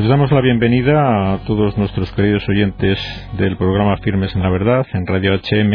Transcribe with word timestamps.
Pues 0.00 0.08
damos 0.08 0.32
la 0.32 0.40
bienvenida 0.40 1.34
a 1.34 1.44
todos 1.44 1.76
nuestros 1.76 2.10
queridos 2.12 2.48
oyentes 2.48 2.98
del 3.36 3.58
programa 3.58 3.98
Firmes 3.98 4.34
en 4.34 4.40
la 4.40 4.48
Verdad 4.48 4.86
en 4.94 5.06
Radio 5.06 5.34
HM, 5.34 5.74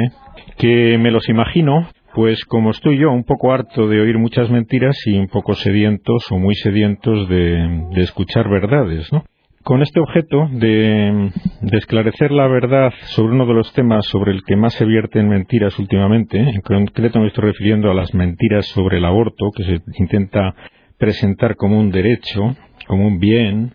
que 0.57 0.97
me 0.97 1.11
los 1.11 1.29
imagino, 1.29 1.87
pues 2.15 2.43
como 2.45 2.71
estoy 2.71 2.97
yo, 2.97 3.11
un 3.11 3.23
poco 3.23 3.53
harto 3.53 3.87
de 3.87 4.01
oír 4.01 4.17
muchas 4.17 4.49
mentiras 4.49 4.97
y 5.05 5.15
un 5.15 5.27
poco 5.27 5.53
sedientos 5.53 6.25
o 6.31 6.39
muy 6.39 6.55
sedientos 6.55 7.29
de, 7.29 7.85
de 7.93 8.01
escuchar 8.01 8.49
verdades, 8.49 9.13
¿no? 9.13 9.25
Con 9.61 9.83
este 9.83 9.99
objeto 9.99 10.49
de, 10.53 11.29
esclarecer 11.73 12.31
la 12.31 12.47
verdad 12.47 12.93
sobre 13.01 13.35
uno 13.35 13.45
de 13.45 13.53
los 13.53 13.71
temas 13.73 14.07
sobre 14.07 14.31
el 14.31 14.41
que 14.43 14.55
más 14.55 14.73
se 14.73 14.85
vierten 14.85 15.29
mentiras 15.29 15.77
últimamente, 15.77 16.39
en 16.39 16.61
concreto 16.61 17.19
me 17.19 17.27
estoy 17.27 17.43
refiriendo 17.43 17.91
a 17.91 17.93
las 17.93 18.11
mentiras 18.15 18.65
sobre 18.65 18.97
el 18.97 19.05
aborto, 19.05 19.51
que 19.55 19.65
se 19.65 19.81
intenta 19.99 20.55
presentar 20.97 21.55
como 21.55 21.79
un 21.79 21.91
derecho, 21.91 22.55
como 22.87 23.05
un 23.05 23.19
bien 23.19 23.73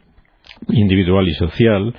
individual 0.69 1.27
y 1.29 1.35
social, 1.35 1.95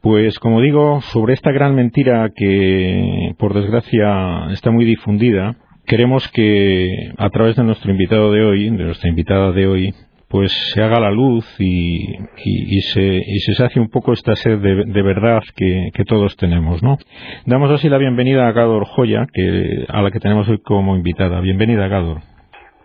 pues 0.00 0.38
como 0.38 0.60
digo, 0.60 1.00
sobre 1.00 1.34
esta 1.34 1.52
gran 1.52 1.74
mentira 1.74 2.30
que 2.34 3.34
por 3.38 3.54
desgracia 3.54 4.48
está 4.50 4.70
muy 4.70 4.84
difundida, 4.84 5.56
queremos 5.86 6.28
que 6.28 7.12
a 7.16 7.30
través 7.30 7.56
de 7.56 7.64
nuestro 7.64 7.90
invitado 7.90 8.32
de 8.32 8.44
hoy, 8.44 8.70
de 8.70 8.84
nuestra 8.84 9.08
invitada 9.08 9.52
de 9.52 9.66
hoy, 9.66 9.94
pues 10.32 10.50
se 10.72 10.82
haga 10.82 10.98
la 10.98 11.10
luz 11.10 11.44
y, 11.60 12.06
se, 12.80 13.22
y 13.26 13.38
se 13.40 13.54
sacie 13.54 13.82
un 13.82 13.90
poco 13.90 14.14
esta 14.14 14.34
sed 14.34 14.58
de, 14.60 15.02
verdad 15.02 15.42
que, 15.54 15.90
que, 15.92 16.04
todos 16.04 16.36
tenemos, 16.36 16.82
¿no? 16.82 16.96
Damos 17.44 17.70
así 17.70 17.90
la 17.90 17.98
bienvenida 17.98 18.48
a 18.48 18.52
Gador 18.52 18.86
Joya, 18.86 19.26
que, 19.30 19.84
a 19.88 20.00
la 20.00 20.10
que 20.10 20.20
tenemos 20.20 20.48
hoy 20.48 20.58
como 20.62 20.96
invitada. 20.96 21.40
Bienvenida, 21.40 21.86
Gador. 21.86 22.31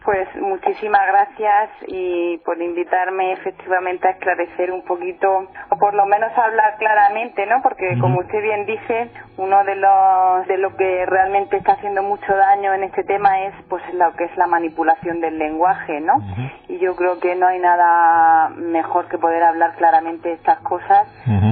Pues 0.08 0.30
muchísimas 0.40 1.02
gracias 1.06 1.70
y 1.86 2.38
por 2.46 2.62
invitarme 2.62 3.34
efectivamente 3.34 4.08
a 4.08 4.12
esclarecer 4.12 4.72
un 4.72 4.86
poquito 4.86 5.50
o 5.70 5.78
por 5.78 5.94
lo 5.94 6.06
menos 6.06 6.32
hablar 6.38 6.78
claramente, 6.78 7.46
¿no? 7.46 7.62
Porque 7.62 8.00
como 8.00 8.20
usted 8.22 8.42
bien 8.42 8.66
dice, 8.66 9.12
uno 9.36 9.66
de 9.66 9.76
los 9.76 10.48
de 10.48 10.60
lo 10.60 10.78
que 10.78 11.06
realmente 11.06 11.58
está 11.58 11.74
haciendo 11.74 12.04
mucho 12.04 12.34
daño 12.34 12.74
en 12.74 12.86
este 12.86 13.04
tema 13.04 13.48
es 13.48 13.54
pues 13.68 13.84
lo 13.96 14.14
que 14.14 14.24
es 14.24 14.38
la 14.38 14.48
manipulación 14.48 15.20
del 15.20 15.38
lenguaje, 15.38 16.00
¿no? 16.00 16.14
Y 16.70 16.80
yo 16.80 16.96
creo 16.96 17.20
que 17.20 17.36
no 17.36 17.46
hay 17.46 17.60
nada 17.60 18.48
mejor 18.56 19.10
que 19.10 19.18
poder 19.18 19.44
hablar 19.44 19.76
claramente 19.76 20.32
estas 20.32 20.60
cosas, 20.60 21.06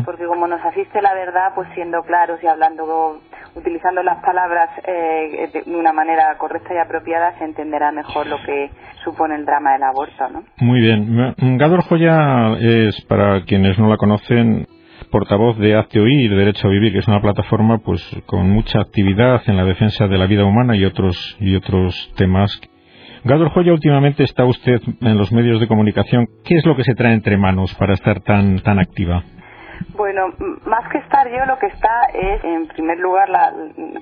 porque 0.05 0.27
como 0.27 0.47
nos 0.47 0.63
asiste 0.63 1.01
la 1.01 1.13
verdad, 1.13 1.51
pues 1.55 1.67
siendo 1.73 2.03
claros 2.03 2.41
y 2.41 2.47
hablando 2.47 3.19
utilizando 3.55 4.03
las 4.03 4.21
palabras 4.21 4.69
eh, 4.83 5.49
de 5.65 5.75
una 5.75 5.93
manera 5.93 6.37
correcta 6.37 6.73
y 6.73 6.77
apropiada 6.77 7.37
se 7.37 7.45
entenderá 7.45 7.91
mejor 7.91 8.27
lo 8.27 8.37
que 8.45 8.69
supone 9.03 9.35
el 9.35 9.45
drama 9.45 9.73
del 9.73 9.83
aborto, 9.83 10.29
¿no? 10.29 10.43
Muy 10.59 10.79
bien. 10.79 11.35
Gador 11.57 11.83
Joya 11.83 12.57
es, 12.59 12.99
para 13.05 13.43
quienes 13.43 13.77
no 13.79 13.89
la 13.89 13.97
conocen, 13.97 14.67
portavoz 15.11 15.57
de 15.57 15.75
Hazte 15.75 15.99
Oír, 15.99 16.29
Derecho 16.35 16.67
a 16.67 16.71
Vivir, 16.71 16.93
que 16.93 16.99
es 16.99 17.07
una 17.07 17.21
plataforma 17.21 17.79
pues 17.79 18.01
con 18.25 18.49
mucha 18.49 18.79
actividad 18.79 19.41
en 19.47 19.57
la 19.57 19.65
defensa 19.65 20.07
de 20.07 20.17
la 20.17 20.25
vida 20.25 20.45
humana 20.45 20.75
y 20.75 20.85
otros, 20.85 21.37
y 21.39 21.55
otros 21.55 22.11
temas. 22.15 22.59
Gador 23.23 23.49
Joya, 23.49 23.73
últimamente 23.73 24.23
está 24.23 24.45
usted 24.45 24.79
en 25.01 25.17
los 25.17 25.31
medios 25.31 25.59
de 25.59 25.67
comunicación. 25.67 26.27
¿Qué 26.43 26.57
es 26.57 26.65
lo 26.65 26.75
que 26.75 26.83
se 26.83 26.93
trae 26.93 27.13
entre 27.13 27.37
manos 27.37 27.73
para 27.75 27.93
estar 27.93 28.21
tan, 28.21 28.59
tan 28.59 28.77
activa? 28.77 29.23
Bueno, 29.95 30.33
más 30.65 30.89
que 30.89 30.97
estar 30.97 31.27
yo, 31.29 31.45
lo 31.45 31.57
que 31.57 31.67
está 31.67 32.05
es, 32.13 32.43
en 32.43 32.67
primer 32.67 32.99
lugar, 32.99 33.29
la, 33.29 33.53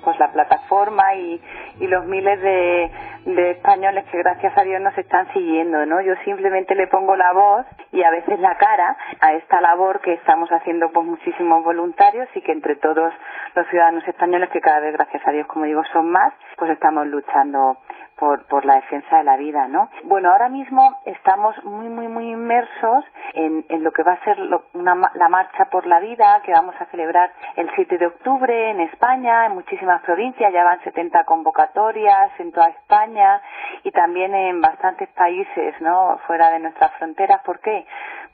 pues 0.03 0.17
la 0.19 0.31
plataforma 0.31 1.13
y, 1.15 1.39
y 1.79 1.87
los 1.87 2.05
miles 2.05 2.41
de, 2.41 2.91
de, 3.25 3.51
españoles 3.51 4.03
que, 4.11 4.17
gracias 4.17 4.57
a 4.57 4.63
Dios, 4.63 4.81
nos 4.81 4.97
están 4.97 5.31
siguiendo, 5.33 5.85
¿no? 5.85 6.01
Yo 6.01 6.15
simplemente 6.25 6.73
le 6.73 6.87
pongo 6.87 7.15
la 7.15 7.31
voz 7.33 7.65
y 7.91 8.01
a 8.01 8.09
veces 8.09 8.39
la 8.39 8.57
cara 8.57 8.97
a 9.21 9.33
esta 9.33 9.61
labor 9.61 10.01
que 10.01 10.13
estamos 10.13 10.49
haciendo 10.51 10.89
pues 10.91 11.05
muchísimos 11.05 11.63
voluntarios 11.63 12.27
y 12.33 12.41
que 12.41 12.51
entre 12.53 12.75
todos 12.77 13.13
los 13.55 13.67
ciudadanos 13.67 14.07
españoles, 14.07 14.49
que 14.49 14.61
cada 14.61 14.79
vez, 14.79 14.93
gracias 14.93 15.21
a 15.27 15.31
Dios, 15.31 15.45
como 15.47 15.65
digo, 15.65 15.83
son 15.93 16.09
más, 16.09 16.33
pues 16.57 16.71
estamos 16.71 17.05
luchando 17.07 17.77
por, 18.23 18.45
por 18.45 18.63
la 18.63 18.75
defensa 18.75 19.17
de 19.17 19.25
la 19.25 19.35
vida, 19.35 19.67
¿no? 19.67 19.89
Bueno, 20.03 20.31
ahora 20.31 20.47
mismo 20.47 21.01
estamos 21.05 21.61
muy, 21.65 21.89
muy, 21.89 22.07
muy 22.07 22.31
inmersos 22.31 23.03
en, 23.33 23.65
en 23.67 23.83
lo 23.83 23.91
que 23.91 24.01
va 24.01 24.13
a 24.13 24.23
ser 24.23 24.37
una, 24.71 24.95
la 25.15 25.27
marcha 25.27 25.65
por 25.65 25.85
la 25.85 25.99
vida 25.99 26.41
que 26.45 26.53
vamos 26.53 26.73
a 26.79 26.85
celebrar 26.85 27.33
el 27.57 27.69
7 27.75 27.97
de 27.97 28.07
octubre 28.07 28.69
en 28.69 28.79
España, 28.79 29.45
en 29.47 29.55
muchísimas 29.55 30.01
provincias, 30.03 30.53
ya 30.53 30.63
van 30.63 30.81
70 30.83 31.25
convocatorias 31.25 32.31
en 32.39 32.53
toda 32.53 32.67
España 32.67 33.41
y 33.83 33.91
también 33.91 34.33
en 34.33 34.61
bastantes 34.61 35.09
países, 35.09 35.75
¿no? 35.81 36.17
Fuera 36.25 36.49
de 36.51 36.59
nuestras 36.59 36.93
fronteras. 36.93 37.41
¿Por 37.43 37.59
qué? 37.59 37.85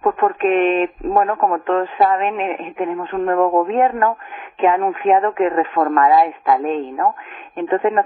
Pues 0.02 0.16
porque, 0.16 0.92
bueno, 1.02 1.38
como 1.38 1.60
todos 1.60 1.90
saben, 1.98 2.40
eh, 2.40 2.74
tenemos 2.78 3.12
un 3.12 3.26
nuevo 3.26 3.50
gobierno 3.50 4.18
que 4.56 4.66
ha 4.66 4.74
anunciado 4.74 5.36
que 5.36 5.50
reformará 5.50 6.26
esta 6.26 6.58
ley, 6.58 6.94
¿no? 6.94 7.16
Entonces 7.56 7.92
nos 7.92 8.06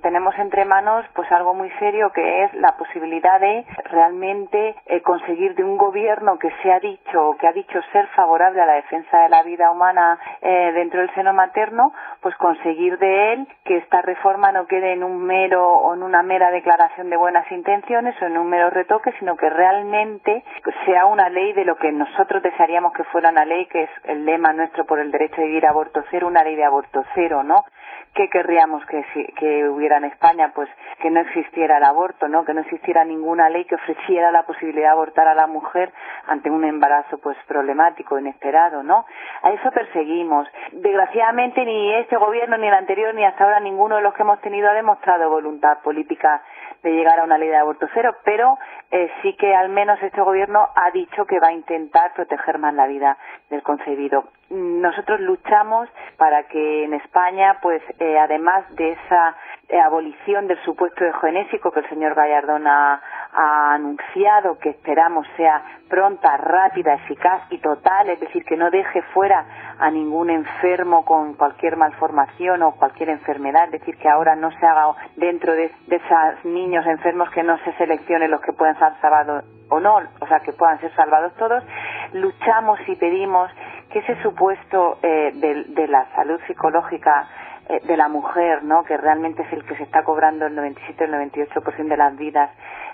tenemos 0.00 0.38
entre 0.38 0.66
manos 0.66 1.06
pues 1.14 1.30
algo 1.32 1.54
muy 1.54 1.70
serio 1.78 2.10
que 2.12 2.44
es 2.44 2.54
la 2.54 2.76
posibilidad 2.76 3.40
de 3.40 3.64
realmente 3.84 4.74
eh, 4.84 5.00
conseguir 5.00 5.54
de 5.54 5.64
un 5.64 5.78
gobierno 5.78 6.38
que 6.38 6.50
se 6.62 6.70
ha 6.70 6.80
dicho 6.80 7.36
que 7.40 7.46
ha 7.46 7.52
dicho 7.52 7.80
ser 7.92 8.06
favorable 8.08 8.60
a 8.60 8.66
la 8.66 8.74
defensa 8.74 9.20
de 9.22 9.30
la 9.30 9.42
vida 9.42 9.70
humana 9.70 10.18
eh, 10.42 10.72
dentro 10.74 11.00
del 11.00 11.14
seno 11.14 11.32
materno, 11.32 11.94
pues 12.20 12.36
conseguir 12.36 12.98
de 12.98 13.32
él 13.32 13.48
que 13.64 13.78
esta 13.78 14.02
reforma 14.02 14.52
no 14.52 14.66
quede 14.66 14.92
en 14.92 15.02
un 15.02 15.24
mero 15.24 15.66
o 15.66 15.94
en 15.94 16.02
una 16.02 16.22
mera 16.22 16.50
declaración 16.50 17.08
de 17.08 17.16
buenas 17.16 17.50
intenciones 17.50 18.20
o 18.20 18.26
en 18.26 18.36
un 18.36 18.48
mero 18.48 18.68
retoque, 18.68 19.12
sino 19.18 19.36
que 19.36 19.48
realmente 19.48 20.44
sea 20.84 21.06
una 21.06 21.29
ley 21.30 21.52
de 21.52 21.64
lo 21.64 21.76
que 21.76 21.92
nosotros 21.92 22.42
desearíamos 22.42 22.92
que 22.92 23.04
fuera 23.04 23.30
una 23.30 23.44
ley, 23.44 23.66
que 23.66 23.84
es 23.84 23.90
el 24.04 24.24
lema 24.24 24.52
nuestro 24.52 24.84
por 24.84 24.98
el 24.98 25.10
derecho 25.10 25.40
a 25.40 25.44
vivir 25.44 25.66
aborto 25.66 26.04
cero, 26.10 26.26
una 26.26 26.44
ley 26.44 26.56
de 26.56 26.64
aborto 26.64 27.04
cero, 27.14 27.42
¿no? 27.42 27.64
¿Qué 28.14 28.28
querríamos 28.28 28.84
que, 28.86 29.04
que 29.36 29.68
hubiera 29.68 29.98
en 29.98 30.04
España? 30.04 30.50
Pues 30.52 30.68
que 31.00 31.10
no 31.10 31.20
existiera 31.20 31.78
el 31.78 31.84
aborto, 31.84 32.28
¿no? 32.28 32.44
Que 32.44 32.52
no 32.52 32.60
existiera 32.62 33.04
ninguna 33.04 33.48
ley 33.48 33.64
que 33.64 33.76
ofreciera 33.76 34.32
la 34.32 34.42
posibilidad 34.42 34.88
de 34.88 34.92
abortar 34.92 35.28
a 35.28 35.34
la 35.34 35.46
mujer 35.46 35.92
ante 36.26 36.50
un 36.50 36.64
embarazo 36.64 37.18
pues 37.18 37.36
problemático, 37.46 38.18
inesperado, 38.18 38.82
¿no? 38.82 39.06
A 39.42 39.50
eso 39.52 39.70
perseguimos. 39.70 40.48
Desgraciadamente 40.72 41.64
ni 41.64 41.94
este 41.94 42.16
gobierno, 42.16 42.58
ni 42.58 42.66
el 42.66 42.74
anterior, 42.74 43.14
ni 43.14 43.24
hasta 43.24 43.44
ahora 43.44 43.60
ninguno 43.60 43.96
de 43.96 44.02
los 44.02 44.12
que 44.14 44.22
hemos 44.22 44.40
tenido 44.40 44.68
ha 44.68 44.74
demostrado 44.74 45.30
voluntad 45.30 45.78
política 45.82 46.42
de 46.82 46.90
llegar 46.92 47.18
a 47.20 47.24
una 47.24 47.38
ley 47.38 47.48
de 47.48 47.56
aborto 47.56 47.86
cero, 47.92 48.14
pero 48.24 48.58
eh, 48.90 49.10
sí 49.22 49.34
que 49.34 49.54
al 49.54 49.68
menos 49.68 50.02
este 50.02 50.20
gobierno 50.20 50.68
ha 50.74 50.90
dicho 50.90 51.24
que 51.26 51.38
va 51.38 51.48
a 51.48 51.52
intentar 51.52 52.12
proteger 52.14 52.58
más 52.58 52.74
la 52.74 52.86
vida 52.86 53.18
del 53.50 53.62
concebido. 53.62 54.24
Nosotros 54.50 55.20
luchamos 55.20 55.88
para 56.16 56.44
que 56.44 56.84
en 56.84 56.94
España, 56.94 57.58
pues 57.62 57.82
eh, 57.98 58.18
además 58.18 58.64
de 58.74 58.92
esa 58.92 59.36
eh, 59.68 59.78
abolición 59.78 60.48
del 60.48 60.60
supuesto 60.64 61.04
de 61.04 61.12
genésico 61.20 61.70
que 61.70 61.80
el 61.80 61.88
señor 61.88 62.14
Gallardón 62.14 62.66
ha, 62.66 63.00
ha, 63.32 63.74
anunciado, 63.74 64.58
que 64.58 64.70
esperamos 64.70 65.26
sea 65.36 65.62
pronta, 65.88 66.36
rápida, 66.36 66.94
eficaz 66.94 67.42
y 67.50 67.58
total, 67.58 68.10
es 68.10 68.18
decir, 68.18 68.44
que 68.44 68.56
no 68.56 68.70
deje 68.70 69.02
fuera 69.14 69.44
a 69.80 69.90
ningún 69.90 70.28
enfermo 70.28 71.04
con 71.04 71.34
cualquier 71.34 71.76
malformación 71.76 72.62
o 72.62 72.72
cualquier 72.72 73.08
enfermedad, 73.08 73.64
es 73.64 73.80
decir, 73.80 73.96
que 73.96 74.08
ahora 74.08 74.36
no 74.36 74.50
se 74.50 74.66
haga 74.66 74.94
dentro 75.16 75.54
de, 75.54 75.64
esos 75.88 76.44
niños 76.44 76.86
enfermos 76.86 77.30
que 77.30 77.42
no 77.42 77.58
se 77.64 77.72
seleccione 77.72 78.28
los 78.28 78.42
que 78.42 78.52
puedan 78.52 78.78
ser 78.78 78.92
salvados 79.00 79.44
o 79.70 79.80
no, 79.80 79.96
o 80.20 80.26
sea, 80.26 80.40
que 80.40 80.52
puedan 80.52 80.78
ser 80.80 80.94
salvados 80.94 81.32
todos, 81.36 81.64
luchamos 82.12 82.78
y 82.88 82.96
pedimos 82.96 83.50
que 83.90 84.00
ese 84.00 84.20
supuesto 84.22 84.98
eh, 85.02 85.32
de, 85.34 85.64
de 85.64 85.88
la 85.88 86.06
salud 86.14 86.38
psicológica 86.46 87.28
de 87.84 87.96
la 87.96 88.08
mujer, 88.08 88.64
¿no? 88.64 88.82
que 88.84 88.96
realmente 88.96 89.42
es 89.42 89.52
el 89.52 89.64
que 89.64 89.76
se 89.76 89.84
está 89.84 90.02
cobrando 90.02 90.46
el 90.46 90.54
97 90.54 91.04
o 91.04 91.06
el 91.06 91.30
98% 91.30 91.88
de 91.88 91.96
las 91.96 92.16
vidas 92.16 92.50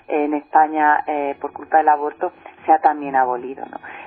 en 0.07 0.33
España 0.33 1.03
eh, 1.05 1.35
por 1.41 1.51
culpa 1.51 1.77
del 1.77 1.89
aborto, 1.89 2.31
sea 2.65 2.79
también 2.79 3.15
abolido. 3.15 3.63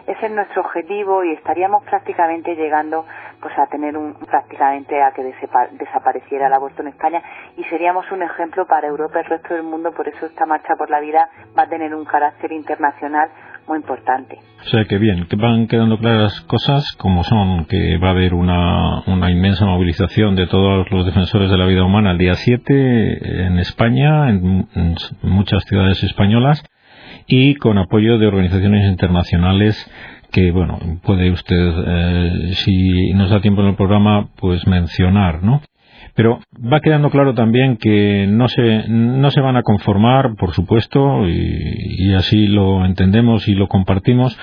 Ese 0.07 0.27
es 0.27 0.33
nuestro 0.33 0.63
objetivo 0.63 1.25
y 1.25 1.33
estaríamos 1.33 1.85
prácticamente 1.85 2.55
llegando 2.55 3.05
pues 3.41 3.59
a 3.59 3.67
tener 3.67 3.97
un 3.97 4.15
prácticamente 4.15 5.03
a 5.03 5.13
que 5.13 5.35
desapareciera 5.73 6.47
el 6.47 6.53
aborto 6.53 6.83
en 6.83 6.89
España 6.89 7.23
y 7.57 7.65
seríamos 7.65 8.11
un 8.13 8.23
ejemplo 8.23 8.67
para 8.67 8.87
Europa 8.87 9.19
y 9.19 9.23
el 9.23 9.27
resto 9.27 9.55
del 9.55 9.63
mundo, 9.63 9.93
por 9.93 10.09
eso 10.09 10.27
esta 10.27 10.47
marcha 10.47 10.77
por 10.77 10.91
la 10.91 11.01
vida 11.01 11.29
va 11.59 11.63
a 11.63 11.69
tener 11.69 11.95
un 11.95 12.05
carácter 12.05 12.53
internacional 12.53 13.31
muy 13.69 13.79
importante. 13.79 14.39
O 14.67 14.69
sea 14.69 14.85
que 14.85 14.99
bien, 14.99 15.27
que 15.27 15.37
van 15.37 15.67
quedando 15.67 15.99
claras 15.99 16.41
cosas 16.43 16.93
como 16.99 17.25
son 17.25 17.65
que 17.65 17.97
va 17.99 18.09
a 18.09 18.11
haber 18.11 18.35
una, 18.35 19.01
una 19.07 19.31
inmensa 19.31 19.65
movilización 19.65 20.37
de 20.37 20.47
todos 20.47 20.91
los 20.91 21.07
defensores 21.07 21.51
de 21.51 21.57
la 21.57 21.67
vida 21.67 21.85
humana 21.85 22.13
el 22.13 22.19
día 22.19 22.35
7 22.35 23.47
en 23.47 23.59
España, 23.59 24.29
en, 24.29 24.67
muchas 25.23 25.65
ciudades 25.65 26.03
españolas 26.03 26.63
y 27.27 27.55
con 27.55 27.79
apoyo 27.79 28.19
de 28.19 28.27
organizaciones 28.27 28.89
internacionales 28.89 29.91
que 30.31 30.51
bueno 30.53 30.79
puede 31.03 31.31
usted 31.31 31.57
eh, 31.87 32.53
si 32.55 33.13
nos 33.15 33.31
da 33.31 33.41
tiempo 33.41 33.63
en 33.63 33.69
el 33.69 33.77
programa 33.77 34.29
pues 34.37 34.67
mencionar 34.67 35.43
no 35.43 35.61
Pero 36.15 36.41
va 36.53 36.81
quedando 36.81 37.11
claro 37.11 37.35
también 37.35 37.77
que 37.77 38.27
no 38.29 38.49
se, 38.49 38.89
no 38.89 39.31
se 39.31 39.41
van 39.41 39.57
a 39.57 39.63
conformar, 39.63 40.35
por 40.37 40.53
supuesto, 40.53 41.29
y, 41.29 42.13
así 42.15 42.47
lo 42.47 42.85
entendemos 42.85 43.49
y 43.49 43.55
lo 43.55 43.69
compartimos, 43.69 44.39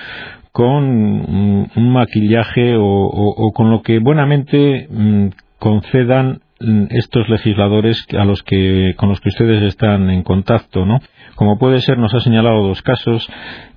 con 0.52 0.84
un 0.84 1.92
maquillaje 1.92 2.74
o, 2.76 3.52
con 3.54 3.70
lo 3.70 3.82
que 3.82 3.98
buenamente 4.00 4.88
mm, 4.90 5.28
concedan 5.58 6.40
mm, 6.60 6.84
estos 6.90 7.28
legisladores 7.28 8.04
a 8.18 8.24
los 8.24 8.42
que 8.42 8.94
con 8.96 9.10
los 9.10 9.20
que 9.20 9.28
ustedes 9.28 9.62
están 9.62 10.10
en 10.10 10.22
contacto, 10.22 10.84
¿no? 10.84 10.98
Como 11.38 11.56
puede 11.56 11.80
ser, 11.82 11.98
nos 11.98 12.12
ha 12.14 12.18
señalado 12.18 12.66
dos 12.66 12.82
casos, 12.82 13.24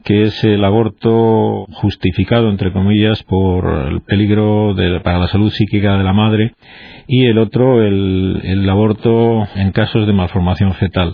que 0.04 0.24
es 0.24 0.44
el 0.44 0.66
aborto 0.66 1.68
justificado 1.74 2.50
entre 2.50 2.74
comillas 2.74 3.22
por 3.22 3.88
el 3.88 4.02
peligro 4.02 4.76
para 5.04 5.20
la 5.20 5.28
salud 5.28 5.52
psíquica 5.52 5.96
de 5.96 6.04
la 6.04 6.12
madre 6.12 6.56
y 7.08 7.28
el 7.28 7.38
otro 7.38 7.84
el, 7.84 8.68
aborto 8.68 9.48
en 9.54 9.72
casos 9.74 10.08
de 10.08 10.14
malformación 10.14 10.74
fetal. 10.74 11.14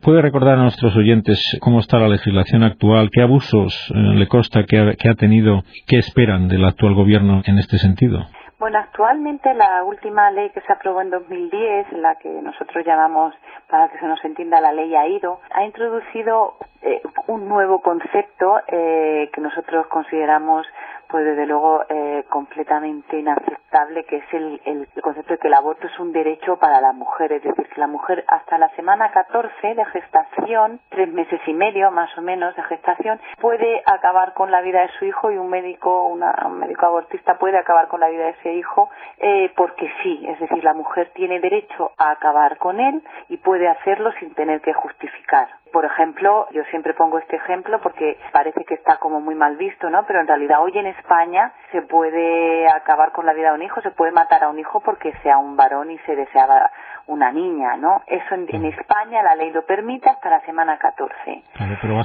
¿Puede 0.00 0.22
recordar 0.22 0.60
a 0.60 0.62
nuestros 0.62 0.94
oyentes 0.94 1.58
cómo 1.60 1.80
está 1.80 1.98
la 1.98 2.08
legislación 2.08 2.62
actual, 2.62 3.10
qué 3.12 3.22
abusos 3.22 3.74
eh, 3.92 3.98
le 4.14 4.28
consta 4.28 4.62
que 4.66 4.78
ha, 4.78 4.94
que 4.94 5.08
ha 5.08 5.14
tenido, 5.14 5.64
qué 5.88 5.98
esperan 5.98 6.46
del 6.46 6.66
actual 6.66 6.94
gobierno 6.94 7.42
en 7.44 7.58
este 7.58 7.78
sentido? 7.78 8.28
Bueno, 8.60 8.78
actualmente 8.78 9.54
la 9.54 9.82
última 9.84 10.30
ley 10.30 10.50
que 10.50 10.60
se 10.60 10.70
aprobó 10.70 11.00
en 11.00 11.08
2010, 11.08 11.92
la 11.92 12.16
que 12.16 12.28
nosotros 12.28 12.84
llamamos, 12.84 13.34
para 13.70 13.88
que 13.88 13.98
se 13.98 14.04
nos 14.04 14.22
entienda, 14.22 14.60
la 14.60 14.70
ley 14.70 14.94
AIDO, 14.94 15.40
ha 15.50 15.64
introducido 15.64 16.56
eh, 16.82 17.00
un 17.26 17.48
nuevo 17.48 17.80
concepto 17.80 18.60
eh, 18.68 19.30
que 19.32 19.40
nosotros 19.40 19.86
consideramos 19.86 20.66
pues 21.10 21.24
desde 21.24 21.46
luego 21.46 21.84
eh, 21.88 22.24
completamente 22.28 23.18
inaceptable, 23.18 24.04
que 24.04 24.16
es 24.16 24.24
el, 24.32 24.60
el, 24.64 24.88
concepto 25.02 25.34
de 25.34 25.38
que 25.38 25.48
el 25.48 25.54
aborto 25.54 25.86
es 25.86 25.98
un 25.98 26.12
derecho 26.12 26.56
para 26.58 26.80
la 26.80 26.92
mujer, 26.92 27.32
es 27.32 27.42
decir, 27.42 27.68
que 27.68 27.80
la 27.80 27.86
mujer 27.86 28.24
hasta 28.28 28.58
la 28.58 28.68
semana 28.70 29.10
14 29.10 29.74
de 29.74 29.84
gestación, 29.86 30.80
tres 30.88 31.12
meses 31.12 31.40
y 31.46 31.52
medio 31.52 31.90
más 31.90 32.16
o 32.16 32.22
menos 32.22 32.54
de 32.56 32.62
gestación, 32.64 33.20
puede 33.40 33.82
acabar 33.86 34.34
con 34.34 34.50
la 34.50 34.60
vida 34.60 34.82
de 34.82 34.88
su 34.98 35.04
hijo 35.04 35.30
y 35.30 35.38
un 35.38 35.48
médico, 35.48 36.06
una, 36.06 36.34
un 36.46 36.58
médico 36.58 36.86
abortista 36.86 37.38
puede 37.38 37.58
acabar 37.58 37.88
con 37.88 38.00
la 38.00 38.08
vida 38.08 38.24
de 38.24 38.30
ese 38.30 38.54
hijo 38.54 38.90
eh, 39.18 39.52
porque 39.56 39.90
sí, 40.02 40.24
es 40.26 40.38
decir, 40.38 40.62
la 40.62 40.74
mujer 40.74 41.10
tiene 41.14 41.40
derecho 41.40 41.92
a 41.98 42.10
acabar 42.10 42.58
con 42.58 42.80
él 42.80 43.02
y 43.28 43.36
puede 43.38 43.68
hacerlo 43.68 44.12
sin 44.18 44.34
tener 44.34 44.60
que 44.60 44.72
justificar. 44.72 45.48
Por 45.72 45.84
ejemplo, 45.84 46.48
yo 46.50 46.64
siempre 46.64 46.94
pongo 46.94 47.18
este 47.18 47.36
ejemplo 47.36 47.80
porque 47.80 48.18
parece 48.32 48.64
que 48.64 48.74
está 48.74 48.96
como 48.96 49.20
muy 49.20 49.36
mal 49.36 49.56
visto, 49.56 49.88
¿no? 49.88 50.04
Pero 50.04 50.20
en 50.20 50.26
realidad 50.26 50.62
hoy 50.62 50.76
en 50.76 50.86
España 51.00 51.52
se 51.72 51.82
puede 51.82 52.68
acabar 52.68 53.12
con 53.12 53.26
la 53.26 53.32
vida 53.32 53.48
de 53.48 53.54
un 53.56 53.62
hijo, 53.62 53.80
se 53.80 53.90
puede 53.90 54.12
matar 54.12 54.44
a 54.44 54.48
un 54.48 54.58
hijo 54.58 54.80
porque 54.84 55.12
sea 55.22 55.38
un 55.38 55.56
varón 55.56 55.90
y 55.90 55.98
se 55.98 56.14
deseaba 56.14 56.70
una 57.06 57.32
niña, 57.32 57.76
¿no? 57.76 58.02
Eso 58.06 58.34
en, 58.34 58.64
España 58.64 59.22
la 59.22 59.34
ley 59.34 59.50
lo 59.50 59.64
permite 59.66 60.08
hasta 60.08 60.30
la 60.30 60.40
semana 60.46 60.78
14. 60.78 61.14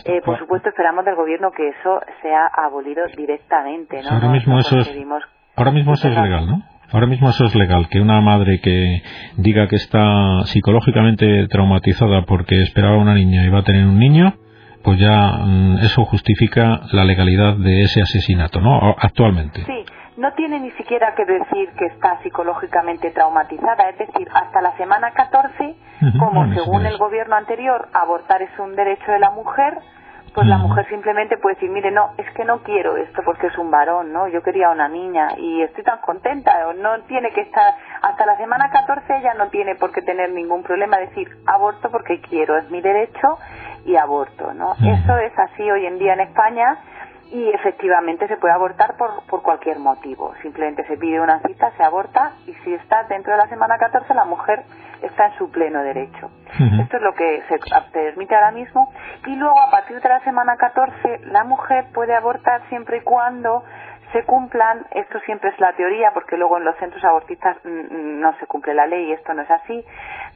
eh, 0.06 0.22
por 0.24 0.40
supuesto 0.40 0.70
esperamos 0.70 1.06
del 1.06 1.16
gobierno 1.16 1.52
que 1.52 1.70
eso 1.70 2.02
sea 2.22 2.48
abolido 2.48 3.06
directamente, 3.16 4.02
¿no? 4.02 4.10
Ahora 4.10 4.30
mismo 4.30 4.60
eso 4.60 4.78
es, 4.80 4.90
ahora 5.56 5.72
mismo 5.72 5.94
eso 5.94 6.08
es 6.08 6.16
legal, 6.16 6.48
¿no? 6.48 6.62
Ahora 6.92 7.08
mismo 7.08 7.30
eso 7.30 7.46
es 7.46 7.56
legal, 7.56 7.88
que 7.90 8.00
una 8.00 8.22
madre 8.22 8.60
que 8.62 9.02
diga 9.38 9.68
que 9.68 9.76
está 9.76 10.42
psicológicamente 10.46 11.48
traumatizada 11.48 12.24
porque 12.26 12.62
esperaba 12.62 12.98
una 12.98 13.16
niña 13.16 13.44
y 13.44 13.50
va 13.50 13.60
a 13.60 13.64
tener 13.64 13.86
un 13.86 14.00
niño, 14.00 14.34
pues 14.86 15.00
ya 15.00 15.40
mm, 15.44 15.80
eso 15.80 16.06
justifica 16.06 16.82
la 16.92 17.04
legalidad 17.04 17.56
de 17.58 17.82
ese 17.82 18.02
asesinato, 18.02 18.62
¿no? 18.62 18.96
Actualmente. 19.00 19.66
Sí, 19.66 19.84
no 20.18 20.32
tiene 20.34 20.60
ni 20.60 20.70
siquiera 20.72 21.16
que 21.16 21.26
decir 21.26 21.70
que 21.78 21.88
está 21.88 22.22
psicológicamente 22.22 23.10
traumatizada, 23.10 23.90
es 23.90 23.98
decir, 23.98 24.28
hasta 24.32 24.62
la 24.62 24.78
semana 24.78 25.12
14, 25.12 25.76
como 26.20 26.54
según 26.54 26.86
el 26.86 26.98
gobierno 26.98 27.36
anterior, 27.36 27.90
abortar 27.94 28.44
es 28.44 28.60
un 28.60 28.76
derecho 28.76 29.12
de 29.12 29.20
la 29.20 29.32
mujer, 29.32 29.74
pues 30.36 30.48
la 30.48 30.58
mujer 30.58 30.86
simplemente 30.90 31.38
puede 31.38 31.56
decir, 31.56 31.72
mire, 31.72 31.92
no, 31.92 32.12
es 32.18 32.30
que 32.34 32.44
no 32.44 32.62
quiero 32.62 32.98
esto 32.98 33.22
porque 33.24 33.48
es 33.48 33.58
un 33.58 33.72
varón, 33.72 34.12
¿no? 34.12 34.28
Yo 34.28 34.44
quería 34.44 34.70
una 34.70 34.90
niña 34.90 35.30
y 35.38 35.62
estoy 35.62 35.86
tan 35.86 36.00
contenta, 36.02 36.74
no 36.74 37.00
tiene 37.04 37.32
que 37.32 37.40
estar, 37.40 37.74
hasta 38.02 38.26
la 38.26 38.36
semana 38.36 38.70
14 38.70 39.18
ella 39.18 39.34
no 39.36 39.48
tiene 39.48 39.76
por 39.76 39.94
qué 39.94 40.02
tener 40.02 40.32
ningún 40.32 40.62
problema, 40.62 40.98
decir, 40.98 41.30
aborto 41.48 41.90
porque 41.90 42.20
quiero, 42.20 42.58
es 42.58 42.70
mi 42.70 42.82
derecho 42.82 43.40
y 43.86 43.96
aborto, 43.96 44.54
¿no? 44.54 44.74
Eso 44.74 45.18
es 45.20 45.32
así 45.40 45.72
hoy 45.72 45.86
en 45.86 46.00
día 46.00 46.14
en 46.14 46.20
España 46.20 46.80
y 47.32 47.50
efectivamente 47.50 48.28
se 48.28 48.38
puede 48.38 48.54
abortar 48.54 48.96
por, 48.98 49.26
por 49.28 49.42
cualquier 49.42 49.80
motivo. 49.80 50.34
Simplemente 50.42 50.86
se 50.88 50.98
pide 50.98 51.20
una 51.20 51.40
cita, 51.40 51.72
se 51.78 51.84
aborta 51.84 52.34
y 52.46 52.54
si 52.64 52.74
está 52.74 53.04
dentro 53.04 53.32
de 53.34 53.38
la 53.38 53.48
semana 53.48 53.78
14 53.78 54.14
la 54.14 54.26
mujer 54.26 54.64
está 55.02 55.28
en 55.28 55.38
su 55.38 55.52
pleno 55.52 55.82
derecho. 55.84 56.30
Esto 56.82 56.98
es 56.98 57.04
lo 57.04 57.14
que 57.14 57.44
se 57.50 57.60
permite 57.92 58.36
ahora 58.36 58.52
mismo 58.52 58.92
y 59.26 59.36
luego 59.36 59.60
a 59.60 59.70
partir 59.70 60.00
de 60.00 60.10
la 60.10 60.20
semana 60.22 60.56
14 60.56 61.22
la 61.26 61.44
mujer 61.44 61.86
puede 61.94 62.16
abortar 62.16 62.62
siempre 62.70 62.98
y 62.98 63.02
cuando 63.02 63.64
se 64.14 64.24
cumplan, 64.24 64.86
esto 64.92 65.20
siempre 65.22 65.50
es 65.50 65.60
la 65.60 65.74
teoría, 65.74 66.12
porque 66.14 66.38
luego 66.38 66.58
en 66.58 66.64
los 66.64 66.78
centros 66.78 67.04
abortistas 67.04 67.58
mm, 67.66 67.70
mm, 67.70 68.20
no 68.22 68.38
se 68.40 68.48
cumple 68.48 68.74
la 68.74 68.88
ley 68.88 69.10
y 69.10 69.12
esto 69.12 69.34
no 69.34 69.42
es 69.42 69.52
así, 69.52 69.84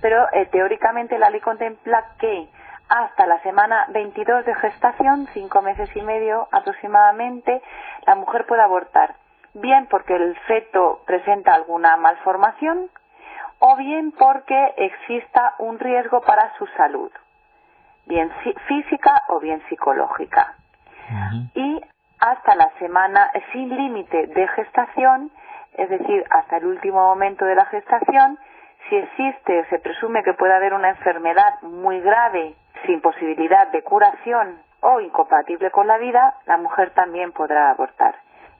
pero 0.02 0.26
eh, 0.34 0.48
teóricamente 0.48 1.18
la 1.18 1.30
ley 1.30 1.40
contempla 1.40 2.04
que 2.20 2.50
hasta 2.90 3.28
la 3.28 3.40
semana 3.44 3.86
22 3.90 4.46
de 4.46 4.56
gestación, 4.56 5.28
cinco 5.34 5.62
meses 5.62 5.96
y 5.96 6.02
medio 6.02 6.48
aproximadamente, 6.52 7.62
la 8.06 8.16
mujer 8.16 8.48
puede 8.48 8.64
abortar, 8.64 9.14
bien 9.54 9.88
porque 9.88 10.16
el 10.16 10.36
feto 10.48 11.02
presenta 11.06 11.54
alguna 11.54 11.96
malformación 11.98 12.90
o 13.60 13.76
bien 13.76 14.12
porque 14.12 14.74
exista 14.78 15.54
un 15.60 15.78
riesgo 15.78 16.22
para 16.22 16.52
su 16.58 16.66
salud, 16.78 17.12
bien 18.08 18.32
física 18.68 19.22
o 19.28 19.40
bien 19.40 19.62
psicológica. 19.70 20.56
Y 21.54 21.82
hasta 22.20 22.56
la 22.56 22.72
semana 22.80 23.32
sin 23.52 23.70
límite 23.70 24.28
de 24.28 24.48
gestación, 24.48 25.32
es 25.74 25.90
decir, 25.90 26.24
hasta 26.32 26.58
el 26.58 26.66
último 26.66 27.02
momento 27.02 27.46
de 27.46 27.56
la 27.56 27.66
gestación, 27.66 28.40
si 28.88 28.96
existe 28.96 29.60
o 29.60 29.66
se 29.66 29.80
presume 29.80 30.24
que 30.24 30.34
puede 30.34 30.54
haber 30.54 30.74
una 30.74 30.90
enfermedad 30.90 31.62
muy 31.62 32.00
grave 32.00 32.56
sin 32.86 33.02
posibilidad 33.02 33.68
de 33.68 33.84
curación 33.84 34.62
o 34.82 35.00
incompatible 35.02 35.72
con 35.72 35.88
la 35.88 35.98
vida, 35.98 36.36
la 36.46 36.58
mujer 36.58 36.92
también 36.92 37.32
podrá 37.32 37.72
abortar. 37.72 38.16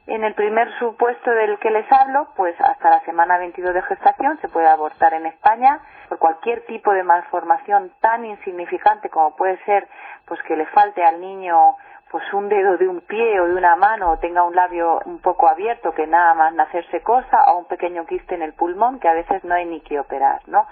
En 0.06 0.24
el 0.24 0.34
primer 0.34 0.68
supuesto 0.78 1.30
del 1.30 1.58
que 1.58 1.70
les 1.70 1.86
hablo, 1.92 2.28
pues 2.34 2.58
hasta 2.60 2.90
la 2.90 3.00
semana 3.04 3.38
22 3.38 3.74
de 3.74 3.82
gestación 3.82 4.38
se 4.40 4.48
puede 4.48 4.66
abortar 4.66 5.14
en 5.14 5.26
España 5.26 5.80
por 6.08 6.18
cualquier 6.18 6.66
tipo 6.66 6.92
de 6.92 7.04
malformación 7.04 7.92
tan 8.00 8.24
insignificante 8.24 9.08
como 9.08 9.36
puede 9.36 9.62
ser 9.64 9.86
pues 10.26 10.42
que 10.42 10.56
le 10.56 10.66
falte 10.66 11.04
al 11.04 11.20
niño 11.20 11.76
pues 12.10 12.24
un 12.32 12.48
dedo 12.48 12.76
de 12.76 12.88
un 12.88 13.00
pie 13.02 13.40
o 13.40 13.46
de 13.46 13.54
una 13.54 13.76
mano 13.76 14.10
o 14.10 14.18
tenga 14.18 14.42
un 14.42 14.54
labio 14.54 15.00
un 15.04 15.20
poco 15.20 15.48
abierto 15.48 15.92
que 15.92 16.06
nada 16.06 16.34
más 16.34 16.52
nacerse 16.54 17.02
cosa 17.02 17.44
o 17.48 17.58
un 17.58 17.66
pequeño 17.66 18.04
quiste 18.04 18.34
en 18.34 18.42
el 18.42 18.52
pulmón 18.52 18.98
que 18.98 19.08
a 19.08 19.14
veces 19.14 19.44
no 19.44 19.54
hay 19.54 19.64
ni 19.66 19.80
que 19.80 20.00
operar, 20.00 20.40
¿no? 20.48 20.66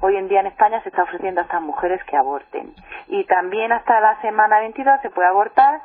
Hoy 0.00 0.16
en 0.16 0.28
día 0.28 0.40
en 0.40 0.46
España 0.46 0.80
se 0.82 0.90
está 0.90 1.02
ofreciendo 1.02 1.40
a 1.40 1.44
estas 1.44 1.62
mujeres 1.62 2.02
que 2.04 2.16
aborten. 2.16 2.74
Y 3.08 3.24
también 3.24 3.72
hasta 3.72 4.00
la 4.00 4.20
semana 4.20 4.60
22 4.60 5.00
se 5.02 5.10
puede 5.10 5.28
abortar 5.28 5.80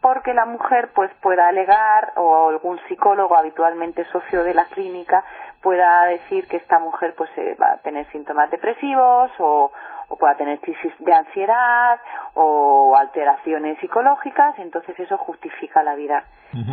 porque 0.00 0.34
la 0.34 0.44
mujer 0.44 0.90
pues 0.94 1.10
pueda 1.20 1.48
alegar 1.48 2.12
o 2.16 2.48
algún 2.48 2.80
psicólogo 2.88 3.36
habitualmente 3.36 4.04
socio 4.06 4.44
de 4.44 4.54
la 4.54 4.64
clínica 4.66 5.24
pueda 5.60 6.04
decir 6.06 6.46
que 6.46 6.56
esta 6.56 6.78
mujer 6.78 7.14
pues 7.16 7.30
eh, 7.36 7.56
va 7.60 7.72
a 7.72 7.78
tener 7.78 8.06
síntomas 8.10 8.50
depresivos 8.50 9.30
o, 9.38 9.72
o 10.08 10.16
pueda 10.16 10.36
tener 10.36 10.58
crisis 10.60 10.92
de 10.98 11.14
ansiedad 11.14 12.00
o 12.34 12.96
alteraciones 12.96 13.78
psicológicas, 13.78 14.58
entonces 14.58 14.98
eso 14.98 15.16
justifica 15.18 15.82
la 15.82 15.94
vida, 15.94 16.24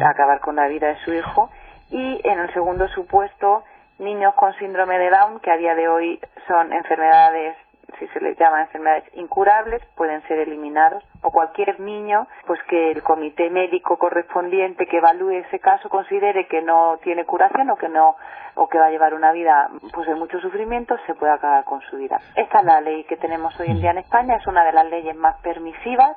acabar 0.03 0.39
con 0.39 0.55
la 0.55 0.67
vida 0.67 0.87
de 0.87 0.97
su 1.03 1.13
hijo. 1.13 1.49
Y 1.91 2.21
en 2.23 2.39
el 2.39 2.53
segundo 2.53 2.87
supuesto, 2.89 3.63
niños 3.99 4.33
con 4.35 4.53
síndrome 4.55 4.97
de 4.97 5.09
Down, 5.09 5.39
que 5.39 5.51
a 5.51 5.57
día 5.57 5.75
de 5.75 5.87
hoy 5.87 6.19
son 6.47 6.73
enfermedades, 6.73 7.55
si 7.99 8.07
se 8.07 8.19
les 8.19 8.37
llama 8.37 8.61
enfermedades 8.61 9.05
incurables, 9.13 9.81
pueden 9.95 10.21
ser 10.23 10.39
eliminados, 10.39 11.03
o 11.21 11.31
cualquier 11.31 11.79
niño, 11.79 12.27
pues 12.45 12.61
que 12.63 12.91
el 12.91 13.03
comité 13.03 13.49
médico 13.49 13.97
correspondiente 13.97 14.85
que 14.87 14.97
evalúe 14.97 15.31
ese 15.31 15.59
caso 15.59 15.89
considere 15.89 16.47
que 16.47 16.61
no 16.61 16.97
tiene 17.03 17.25
curación 17.25 17.69
o 17.69 17.75
que 17.75 17.89
no 17.89 18.15
o 18.57 18.67
que 18.69 18.77
va 18.77 18.85
a 18.85 18.89
llevar 18.89 19.13
una 19.13 19.33
vida 19.33 19.69
pues 19.93 20.07
de 20.07 20.15
mucho 20.15 20.39
sufrimiento, 20.39 20.95
se 21.05 21.13
puede 21.13 21.33
acabar 21.33 21.65
con 21.65 21.81
su 21.81 21.97
vida. 21.97 22.19
Esta 22.35 22.59
es 22.59 22.65
la 22.65 22.79
ley 22.79 23.03
que 23.03 23.17
tenemos 23.17 23.57
hoy 23.59 23.67
en 23.67 23.81
día 23.81 23.91
en 23.91 23.97
España, 23.97 24.37
es 24.37 24.47
una 24.47 24.63
de 24.63 24.71
las 24.71 24.85
leyes 24.85 25.15
más 25.15 25.35
permisivas 25.41 26.15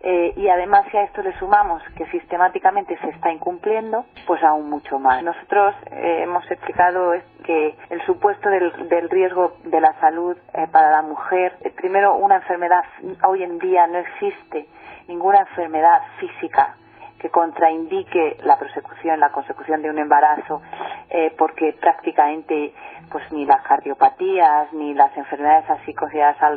eh, 0.00 0.32
y 0.36 0.48
además 0.48 0.84
si 0.90 0.96
a 0.96 1.04
esto 1.04 1.22
le 1.22 1.32
sumamos 1.38 1.82
que 1.96 2.06
sistemáticamente 2.06 2.98
se 2.98 3.08
está 3.08 3.32
incumpliendo, 3.32 4.04
pues 4.26 4.42
aún 4.42 4.68
mucho 4.68 4.98
más. 4.98 5.22
Nosotros 5.22 5.74
eh, 5.90 6.20
hemos 6.22 6.48
explicado 6.50 7.12
que 7.44 7.76
el 7.90 8.02
supuesto 8.06 8.48
del, 8.48 9.10
riesgo 9.10 9.56
de 9.64 9.80
la 9.80 9.92
salud 10.00 10.36
eh, 10.52 10.66
para 10.70 10.90
la 10.90 11.02
mujer, 11.02 11.56
primero 11.76 12.16
una 12.16 12.36
enfermedad, 12.36 12.82
hoy 13.26 13.42
en 13.42 13.58
día 13.58 13.86
no 13.86 13.98
existe 13.98 14.66
ninguna 15.08 15.40
enfermedad 15.40 16.00
física 16.18 16.76
que 17.24 17.30
contraindique 17.30 18.36
la 18.42 18.58
prosecución, 18.58 19.18
la 19.18 19.32
consecución 19.32 19.80
de 19.80 19.88
un 19.88 19.96
embarazo, 19.96 20.60
eh, 21.08 21.34
porque 21.38 21.74
prácticamente 21.80 22.74
pues 23.10 23.24
ni 23.32 23.46
las 23.46 23.62
cardiopatías 23.62 24.70
ni 24.74 24.92
las 24.92 25.16
enfermedades 25.16 25.64
así 25.70 25.94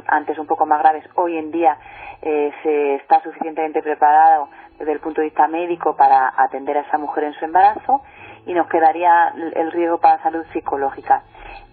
antes 0.08 0.38
un 0.38 0.46
poco 0.46 0.66
más 0.66 0.80
graves 0.80 1.06
hoy 1.16 1.38
en 1.38 1.52
día 1.52 1.78
eh, 2.22 2.52
se 2.64 2.96
está 2.96 3.22
suficientemente 3.22 3.82
preparado 3.82 4.50
desde 4.78 4.92
el 4.92 5.00
punto 5.00 5.22
de 5.22 5.28
vista 5.28 5.48
médico 5.48 5.96
para 5.96 6.34
atender 6.36 6.78
a 6.80 6.82
esa 6.82 6.98
mujer 6.98 7.24
en 7.24 7.34
su 7.36 7.46
embarazo 7.46 8.02
y 8.46 8.54
nos 8.54 8.68
quedaría 8.68 9.34
el 9.56 9.72
riesgo 9.72 10.00
para 10.00 10.18
la 10.18 10.24
salud 10.24 10.46
psicológica. 10.52 11.24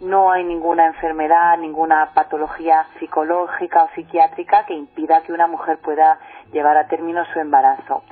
No 0.00 0.30
hay 0.30 0.44
ninguna 0.44 0.86
enfermedad, 0.86 1.56
ninguna 1.58 2.10
patología 2.14 2.86
psicológica 2.98 3.84
o 3.84 3.88
psiquiátrica 3.94 4.66
que 4.66 4.74
impida 4.74 5.22
que 5.22 5.32
una 5.32 5.46
mujer 5.46 5.78
pueda 5.78 6.18
llevar 6.52 6.76
a 6.76 6.86
término 6.88 7.24
su 7.32 7.38
embarazo. 7.38 8.02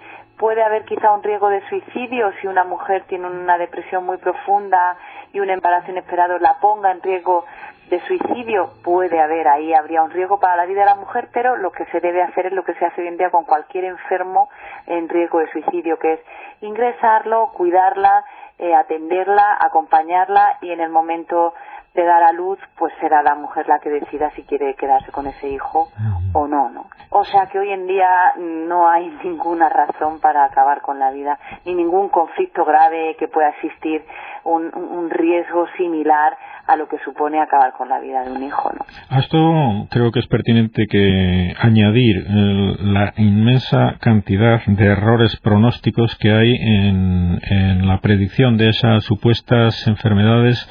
Puede 0.43 0.65
haber 0.65 0.85
quizá 0.85 1.13
un 1.13 1.23
riesgo 1.23 1.51
de 1.51 1.61
suicidio 1.69 2.33
si 2.41 2.49
una 2.49 2.65
mujer 2.65 3.05
tiene 3.07 3.29
una 3.29 3.57
depresión 3.59 4.05
muy 4.05 4.17
profunda 4.17 4.97
y 5.33 5.39
un 5.39 5.49
embarazo 5.49 5.93
inesperado 5.93 6.37
la 6.41 6.59
ponga 6.59 6.91
en 6.91 7.01
riesgo 7.01 7.45
de 7.93 8.01
suicidio 8.07 8.71
puede 8.83 9.21
haber 9.21 9.47
ahí 9.47 9.75
habría 9.75 10.03
un 10.03 10.11
riesgo 10.11 10.41
para 10.41 10.57
la 10.57 10.65
vida 10.65 10.81
de 10.81 10.87
la 10.87 10.95
mujer 10.95 11.29
pero 11.31 11.59
lo 11.59 11.73
que 11.73 11.85
se 11.93 12.01
debe 12.01 12.23
hacer 12.23 12.47
es 12.47 12.53
lo 12.55 12.65
que 12.65 12.73
se 12.73 12.87
hace 12.87 13.03
hoy 13.03 13.09
en 13.09 13.19
día 13.19 13.29
con 13.29 13.45
cualquier 13.45 13.85
enfermo 13.85 14.49
en 14.87 15.11
riesgo 15.11 15.41
de 15.41 15.51
suicidio 15.51 15.99
que 15.99 16.15
es 16.15 16.21
ingresarlo 16.63 17.51
cuidarla 17.53 18.25
eh, 18.59 18.75
atenderla 18.75 19.59
acompañarla 19.61 20.57
y 20.63 20.71
en 20.71 20.81
el 20.81 20.89
momento 20.89 21.53
de 21.95 22.05
dar 22.05 22.23
a 22.23 22.33
luz, 22.33 22.59
pues 22.79 22.93
será 23.01 23.23
la 23.23 23.35
mujer 23.35 23.69
la 23.69 23.79
que 23.79 23.91
decida 23.91 24.31
si 24.31 24.45
quiere 24.45 24.75
quedarse 24.75 25.13
con 25.13 25.27
ese 25.27 25.49
hijo 25.49 25.89
o 26.33 26.47
no, 26.47 26.71
¿no? 26.71 26.87
O 27.11 27.25
sea 27.25 27.47
que 27.47 27.59
hoy 27.59 27.71
en 27.71 27.87
día 27.87 28.09
no 28.39 28.89
hay 28.89 29.09
ninguna 29.25 29.69
razón 29.69 30.19
para 30.21 30.45
acabar 30.45 30.81
con 30.81 30.99
la 30.99 31.11
vida, 31.11 31.39
ni 31.67 31.75
ningún 31.75 32.09
conflicto 32.09 32.65
grave 32.65 33.17
que 33.19 33.29
pueda 33.29 33.51
existir, 33.51 34.05
un, 34.45 34.75
un 34.75 35.11
riesgo 35.11 35.67
similar 35.77 36.37
a 36.67 36.77
lo 36.77 36.89
que 36.89 36.99
supone 36.99 37.41
acabar 37.41 37.73
con 37.73 37.82
la 37.89 38.01
vida 38.01 38.25
de 38.25 38.33
un 38.33 38.43
hijo. 38.43 38.71
A 39.09 39.19
esto 39.21 39.87
creo 39.91 40.11
que 40.13 40.21
es 40.21 40.27
pertinente 40.27 40.87
que 40.87 41.55
añadir 41.59 42.27
la 42.29 43.13
inmensa 43.17 43.97
cantidad 44.01 44.65
de 44.67 44.87
errores 44.87 45.37
pronósticos 45.37 46.17
que 46.17 46.33
hay 46.33 46.55
en 46.55 47.87
la 47.87 48.01
predicción 48.01 48.57
de 48.57 48.69
esas 48.69 49.05
supuestas 49.05 49.87
enfermedades 49.87 50.69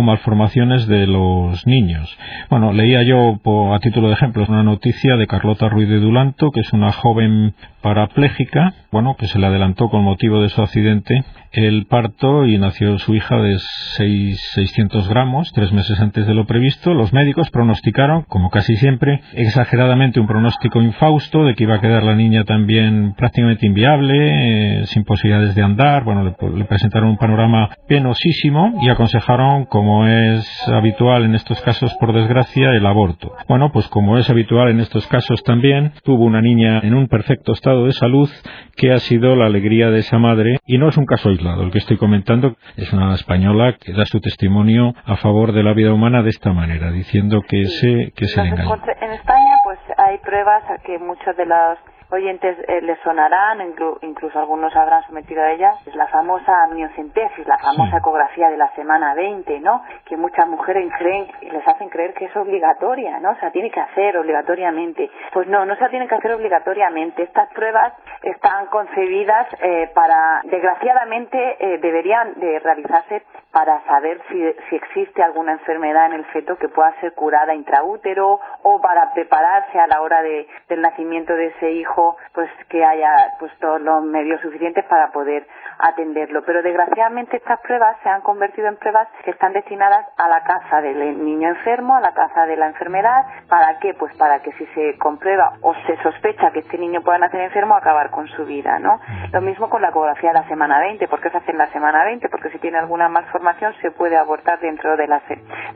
malformaciones 0.00 0.86
de 0.86 1.06
los 1.06 1.66
niños. 1.66 2.16
Bueno, 2.48 2.72
leía 2.72 3.02
yo 3.02 3.38
a 3.74 3.78
título 3.80 4.08
de 4.08 4.14
ejemplo 4.14 4.46
una 4.48 4.62
noticia 4.62 5.16
de 5.16 5.26
Carlota 5.26 5.68
Ruiz 5.68 5.88
de 5.88 6.00
Dulanto, 6.00 6.50
que 6.50 6.60
es 6.60 6.72
una 6.72 6.92
joven 6.92 7.54
parapléjica, 7.82 8.74
bueno, 8.90 9.16
que 9.18 9.26
se 9.26 9.38
le 9.38 9.46
adelantó 9.46 9.88
con 9.90 10.02
motivo 10.02 10.40
de 10.40 10.48
su 10.48 10.62
accidente 10.62 11.24
el 11.52 11.86
parto 11.86 12.46
y 12.46 12.58
nació 12.58 12.98
su 12.98 13.14
hija 13.14 13.36
de 13.36 13.58
600 13.58 15.08
gramos, 15.08 15.52
tres 15.52 15.72
meses 15.72 16.00
antes 16.00 16.26
de 16.26 16.34
lo 16.34 16.46
previsto. 16.46 16.94
Los 16.94 17.12
médicos 17.12 17.50
pronosticaron, 17.50 18.22
como 18.22 18.50
casi 18.50 18.76
siempre, 18.76 19.20
exageradamente 19.34 20.18
un 20.18 20.26
pronóstico 20.26 20.80
infausto 20.80 21.44
de 21.44 21.54
que 21.54 21.64
iba 21.64 21.76
a 21.76 21.80
quedar 21.80 22.02
la 22.04 22.14
niña 22.14 22.44
también 22.44 23.14
prácticamente 23.14 23.66
inviable, 23.66 24.80
eh, 24.80 24.86
sin 24.86 25.04
posibilidades 25.04 25.54
de 25.54 25.62
andar. 25.62 26.04
Bueno, 26.04 26.24
le, 26.24 26.64
presentaron 26.64 27.10
un 27.10 27.18
panorama 27.18 27.68
penosísimo 27.86 28.78
y 28.80 28.88
aconsejaron, 28.88 29.66
como 29.82 30.06
es 30.06 30.68
habitual 30.68 31.24
en 31.24 31.34
estos 31.34 31.60
casos, 31.60 31.92
por 31.98 32.12
desgracia, 32.12 32.70
el 32.70 32.86
aborto. 32.86 33.34
Bueno, 33.48 33.72
pues 33.72 33.88
como 33.88 34.16
es 34.16 34.30
habitual 34.30 34.68
en 34.68 34.78
estos 34.78 35.08
casos 35.08 35.42
también, 35.42 35.92
tuvo 36.04 36.24
una 36.24 36.40
niña 36.40 36.78
en 36.84 36.94
un 36.94 37.08
perfecto 37.08 37.50
estado 37.50 37.86
de 37.86 37.92
salud 37.92 38.30
que 38.76 38.92
ha 38.92 38.98
sido 38.98 39.34
la 39.34 39.46
alegría 39.46 39.90
de 39.90 39.98
esa 39.98 40.18
madre 40.18 40.60
y 40.66 40.78
no 40.78 40.88
es 40.88 40.96
un 40.96 41.04
caso 41.04 41.30
aislado. 41.30 41.64
El 41.64 41.72
que 41.72 41.78
estoy 41.78 41.96
comentando 41.96 42.54
es 42.76 42.92
una 42.92 43.12
española 43.14 43.74
que 43.80 43.92
da 43.92 44.06
su 44.06 44.20
testimonio 44.20 44.94
a 45.04 45.16
favor 45.16 45.50
de 45.50 45.64
la 45.64 45.72
vida 45.72 45.92
humana 45.92 46.22
de 46.22 46.30
esta 46.30 46.52
manera, 46.52 46.92
diciendo 46.92 47.42
que 47.48 47.64
se, 47.64 48.12
que 48.14 48.26
se 48.26 48.40
le 48.40 48.50
engaña. 48.50 48.76
En 49.00 49.12
España 49.14 49.56
pues 49.64 49.80
hay 49.98 50.16
pruebas 50.18 50.62
a 50.70 50.80
que 50.86 50.96
muchos 51.00 51.36
de 51.36 51.46
los 51.46 51.78
oyentes 52.12 52.56
eh, 52.68 52.80
les 52.82 52.98
sonarán, 53.00 53.60
incluso 54.02 54.38
algunos 54.38 54.74
habrán 54.76 55.02
sometido 55.06 55.42
a 55.42 55.50
ella, 55.50 55.72
es 55.86 55.94
la 55.94 56.06
famosa 56.08 56.64
amniocentesis, 56.64 57.46
la 57.46 57.58
famosa 57.58 57.98
ecografía 57.98 58.50
de 58.50 58.56
la 58.56 58.70
semana 58.74 59.14
20, 59.14 59.60
¿no? 59.60 59.82
Que 60.04 60.16
muchas 60.16 60.46
mujeres 60.48 60.90
creen, 60.98 61.26
les 61.40 61.66
hacen 61.66 61.88
creer 61.88 62.14
que 62.14 62.26
es 62.26 62.36
obligatoria, 62.36 63.18
¿no? 63.20 63.30
O 63.30 63.36
sea, 63.36 63.50
tiene 63.50 63.70
que 63.70 63.80
hacer 63.80 64.16
obligatoriamente. 64.16 65.10
Pues 65.32 65.48
no, 65.48 65.64
no 65.64 65.76
se 65.76 65.88
tiene 65.88 66.06
que 66.06 66.14
hacer 66.14 66.32
obligatoriamente. 66.32 67.22
Estas 67.22 67.48
pruebas 67.52 67.92
están 68.22 68.66
concebidas 68.66 69.46
eh, 69.60 69.90
para, 69.94 70.40
desgraciadamente, 70.44 71.56
eh, 71.58 71.78
deberían 71.78 72.34
de 72.34 72.58
realizarse 72.58 73.22
para 73.52 73.84
saber 73.84 74.20
si, 74.30 74.52
si 74.68 74.76
existe 74.76 75.22
alguna 75.22 75.52
enfermedad 75.52 76.06
en 76.06 76.14
el 76.14 76.24
feto 76.26 76.56
que 76.56 76.68
pueda 76.68 76.94
ser 77.00 77.12
curada 77.12 77.54
intraútero 77.54 78.40
o 78.62 78.80
para 78.80 79.12
prepararse 79.12 79.78
a 79.78 79.86
la 79.86 80.00
hora 80.00 80.22
de, 80.22 80.46
del 80.68 80.80
nacimiento 80.80 81.34
de 81.34 81.48
ese 81.48 81.70
hijo, 81.72 82.01
pues 82.34 82.50
que 82.68 82.84
haya 82.84 83.14
pues 83.38 83.52
todos 83.58 83.80
los 83.80 84.02
medios 84.04 84.40
suficientes 84.40 84.84
para 84.86 85.10
poder 85.12 85.46
atenderlo. 85.78 86.42
Pero 86.44 86.62
desgraciadamente 86.62 87.36
estas 87.36 87.60
pruebas 87.60 87.96
se 88.02 88.08
han 88.08 88.20
convertido 88.22 88.68
en 88.68 88.76
pruebas 88.76 89.08
que 89.24 89.30
están 89.30 89.52
destinadas 89.52 90.06
a 90.16 90.28
la 90.28 90.42
caza 90.42 90.80
del 90.80 91.24
niño 91.24 91.48
enfermo, 91.48 91.94
a 91.96 92.00
la 92.00 92.12
caza 92.12 92.46
de 92.46 92.56
la 92.56 92.66
enfermedad. 92.66 93.24
¿Para 93.48 93.78
qué? 93.78 93.94
Pues 93.94 94.14
para 94.16 94.40
que 94.40 94.52
si 94.52 94.66
se 94.66 94.96
comprueba 94.98 95.54
o 95.62 95.74
se 95.86 95.96
sospecha 96.02 96.50
que 96.52 96.60
este 96.60 96.78
niño 96.78 97.02
pueda 97.02 97.18
nacer 97.18 97.40
enfermo, 97.40 97.74
acabar 97.74 98.10
con 98.10 98.28
su 98.28 98.44
vida, 98.44 98.78
¿no? 98.78 99.00
Lo 99.32 99.40
mismo 99.40 99.68
con 99.68 99.82
la 99.82 99.88
ecografía 99.88 100.30
de 100.30 100.40
la 100.40 100.48
semana 100.48 100.78
20. 100.80 101.08
¿Por 101.08 101.20
qué 101.20 101.30
se 101.30 101.38
hace 101.38 101.50
en 101.50 101.58
la 101.58 101.70
semana 101.72 102.04
20? 102.04 102.28
Porque 102.28 102.50
si 102.50 102.58
tiene 102.58 102.78
alguna 102.78 103.08
malformación 103.08 103.74
se 103.80 103.90
puede 103.90 104.16
abortar 104.16 104.60
dentro 104.60 104.96
de 104.96 105.06
la 105.06 105.22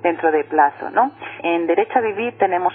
dentro 0.02 0.30
de 0.30 0.44
plazo, 0.44 0.90
¿no? 0.90 1.12
En 1.42 1.66
Derecho 1.66 1.98
a 1.98 2.02
Vivir 2.02 2.36
tenemos 2.38 2.74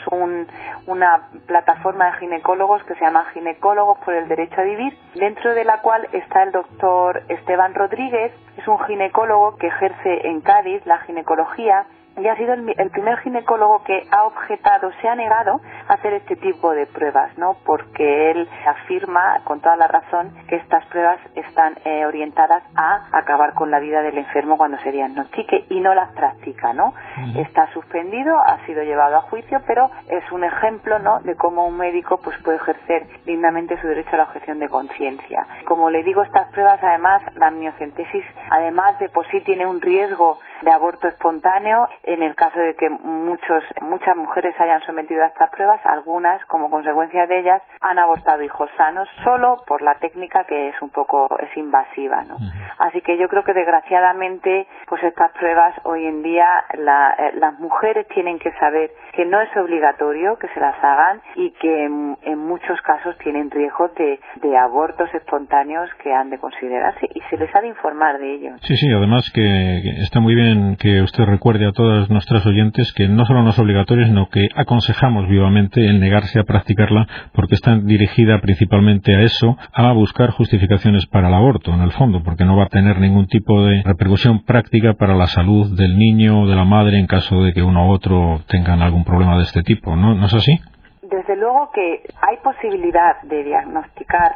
una 0.88 1.30
plataforma 1.48 2.12
de 2.12 2.18
ginecólogos 2.20 2.84
que 2.84 2.96
se 2.96 3.02
llama 3.02 3.26
Ginecólogos 3.42 3.98
por 4.06 4.14
el 4.14 4.28
Derecho 4.28 4.62
a 4.62 4.64
Vivir, 4.64 4.96
dentro 5.16 5.56
de 5.56 5.66
la 5.66 5.82
cual 5.82 6.08
está 6.12 6.44
el 6.44 6.52
doctor 6.52 7.24
Esteban 7.28 7.74
Rodríguez, 7.74 8.32
es 8.56 8.68
un 8.68 8.78
ginecólogo 8.86 9.56
que 9.58 9.66
ejerce 9.66 10.28
en 10.28 10.42
Cádiz 10.42 10.86
la 10.86 11.00
ginecología 11.00 11.88
y 12.18 12.28
ha 12.28 12.36
sido 12.36 12.54
el, 12.54 12.90
primer 12.92 13.18
ginecólogo 13.20 13.84
que 13.84 14.06
ha 14.12 14.26
objetado, 14.26 14.92
se 15.02 15.08
ha 15.08 15.16
negado 15.16 15.62
a 15.88 15.94
hacer 15.94 16.14
este 16.14 16.36
tipo 16.36 16.72
de 16.72 16.86
pruebas, 16.86 17.38
¿no? 17.38 17.58
Porque 17.66 18.32
él 18.32 18.50
afirma 18.66 19.42
con 19.44 19.62
toda 19.62 19.76
la 19.78 19.88
razón 19.88 20.34
que 20.48 20.58
estas 20.58 20.86
pruebas 20.88 21.20
están 21.36 21.76
eh, 21.86 22.06
orientadas 22.06 22.64
a 22.76 23.08
acabar 23.12 23.54
con 23.54 23.72
la 23.72 23.80
vida 23.80 24.02
del 24.02 24.18
enfermo 24.18 24.58
cuando 24.58 24.78
se 24.80 24.92
diagnostique 24.92 25.66
y 25.70 25.80
no 25.80 25.94
las 25.94 26.12
practica, 26.14 26.74
¿no? 26.74 26.94
Está 27.36 27.72
suspendido, 27.74 28.38
ha 28.38 28.66
sido 28.66 28.84
llevado 28.84 29.18
a 29.18 29.22
juicio, 29.22 29.62
pero 29.66 29.90
es 30.10 30.30
un 30.32 30.44
ejemplo, 30.44 31.00
¿no? 31.00 31.22
De 31.22 31.36
cómo 31.36 31.66
un 31.66 31.78
médico 31.78 32.20
pues 32.22 32.38
puede 32.44 32.58
ejercer 32.58 33.08
dignamente 33.26 33.80
su 33.80 33.88
derecho 33.88 34.12
a 34.14 34.18
la 34.18 34.24
objeción 34.24 34.60
de 34.60 34.70
conciencia. 34.70 35.46
Como 35.66 35.90
le 35.90 36.04
digo, 36.04 36.24
estas 36.24 36.52
pruebas, 36.52 36.84
además, 36.84 37.22
la 37.36 37.48
amniocentesis, 37.48 38.26
además 38.50 39.00
de 39.00 39.10
por 39.10 39.26
sí 39.28 39.42
tiene 39.42 39.66
un 39.66 39.82
riesgo 39.82 40.40
de 40.62 40.72
aborto 40.72 41.08
espontáneo, 41.08 41.88
en 42.04 42.24
el 42.24 42.36
caso 42.36 42.60
de 42.60 42.76
que 42.76 42.90
muchos, 42.90 43.64
muchas 43.82 44.16
mujeres 44.16 44.56
hayan 44.60 44.82
sometido 44.82 45.24
a 45.24 45.28
estas 45.28 45.50
pruebas, 45.52 45.80
algunas, 45.86 46.44
como 46.46 46.70
consecuencia 46.70 47.28
de 47.28 47.40
ellas, 47.40 47.62
han 47.82 48.00
abortado 48.00 48.42
hijos 48.44 48.70
sanos 48.78 49.08
solo 49.24 49.58
por 49.68 49.82
la 49.82 49.96
técnica 49.96 50.46
que 50.46 50.70
es 50.70 50.82
un 50.82 50.90
poco 50.90 51.28
es 51.40 51.56
invasiva, 51.58 52.24
¿no? 52.24 52.38
Así 52.80 53.02
que 53.02 53.18
yo 53.18 53.28
creo 53.28 53.44
que 53.44 53.54
desgraciadamente, 53.54 54.68
pues 54.88 55.04
estas 55.04 55.32
pruebas 55.34 55.76
hoy 55.84 56.06
en 56.06 56.24
día 56.24 56.48
eh, 56.74 57.32
las 57.36 57.60
mujeres 57.60 58.08
tienen 58.08 58.40
que 58.40 58.52
saber 58.54 58.92
que 59.14 59.26
no 59.26 59.40
es 59.42 59.56
obligatorio 59.56 60.38
que 60.38 60.48
se 60.50 60.60
las 60.60 60.76
hagan 60.84 61.22
y 61.36 61.52
que 61.52 61.86
en, 61.86 62.12
muchos 62.42 62.82
casos 62.82 63.18
tienen 63.20 63.50
riesgo 63.52 63.90
de, 63.90 64.20
de, 64.42 64.58
abortos 64.58 65.14
espontáneos 65.14 65.90
que 66.04 66.14
han 66.14 66.30
de 66.30 66.38
considerarse 66.38 67.08
y 67.14 67.22
se 67.30 67.38
les 67.38 67.54
ha 67.56 67.62
de 67.62 67.68
informar 67.68 68.18
de 68.20 68.36
ello. 68.36 68.52
Sí, 68.62 68.76
sí, 68.76 68.92
además 68.92 69.30
que 69.34 69.80
está 70.02 70.20
muy 70.20 70.36
bien 70.36 70.76
que 70.78 71.02
usted 71.02 71.24
recuerde 71.26 71.68
a 71.68 71.72
todas 71.72 71.91
nuestras 72.10 72.46
oyentes 72.46 72.92
que 72.94 73.08
no 73.08 73.26
solo 73.26 73.44
no 73.44 73.50
es 73.50 73.60
obligatorio, 73.60 74.06
sino 74.06 74.30
que 74.30 74.48
aconsejamos 74.56 75.28
vivamente 75.28 75.86
el 75.86 76.00
negarse 76.00 76.40
a 76.40 76.44
practicarla 76.44 77.08
porque 77.34 77.56
está 77.56 77.76
dirigida 77.78 78.40
principalmente 78.42 79.16
a 79.16 79.22
eso, 79.22 79.58
a 79.74 79.92
buscar 79.94 80.32
justificaciones 80.32 81.06
para 81.08 81.28
el 81.28 81.34
aborto, 81.34 81.74
en 81.74 81.82
el 81.82 81.92
fondo, 81.92 82.24
porque 82.24 82.46
no 82.46 82.56
va 82.56 82.66
a 82.66 82.70
tener 82.70 83.00
ningún 83.00 83.28
tipo 83.28 83.66
de 83.66 83.84
repercusión 83.84 84.44
práctica 84.44 84.94
para 84.94 85.16
la 85.16 85.28
salud 85.28 85.76
del 85.78 85.98
niño 85.98 86.42
o 86.42 86.48
de 86.48 86.56
la 86.56 86.66
madre 86.66 86.98
en 86.98 87.08
caso 87.08 87.44
de 87.44 87.54
que 87.54 87.64
uno 87.64 87.88
u 87.88 87.92
otro 87.92 88.42
tengan 88.48 88.82
algún 88.82 89.04
problema 89.04 89.38
de 89.38 89.44
este 89.44 89.64
tipo, 89.64 89.96
¿no, 89.96 90.16
¿No 90.16 90.26
es 90.28 90.34
así? 90.34 90.60
Desde 91.02 91.36
luego 91.36 91.72
que 91.74 92.04
hay 92.22 92.38
posibilidad 92.44 93.22
de 93.24 93.44
diagnosticar 93.44 94.34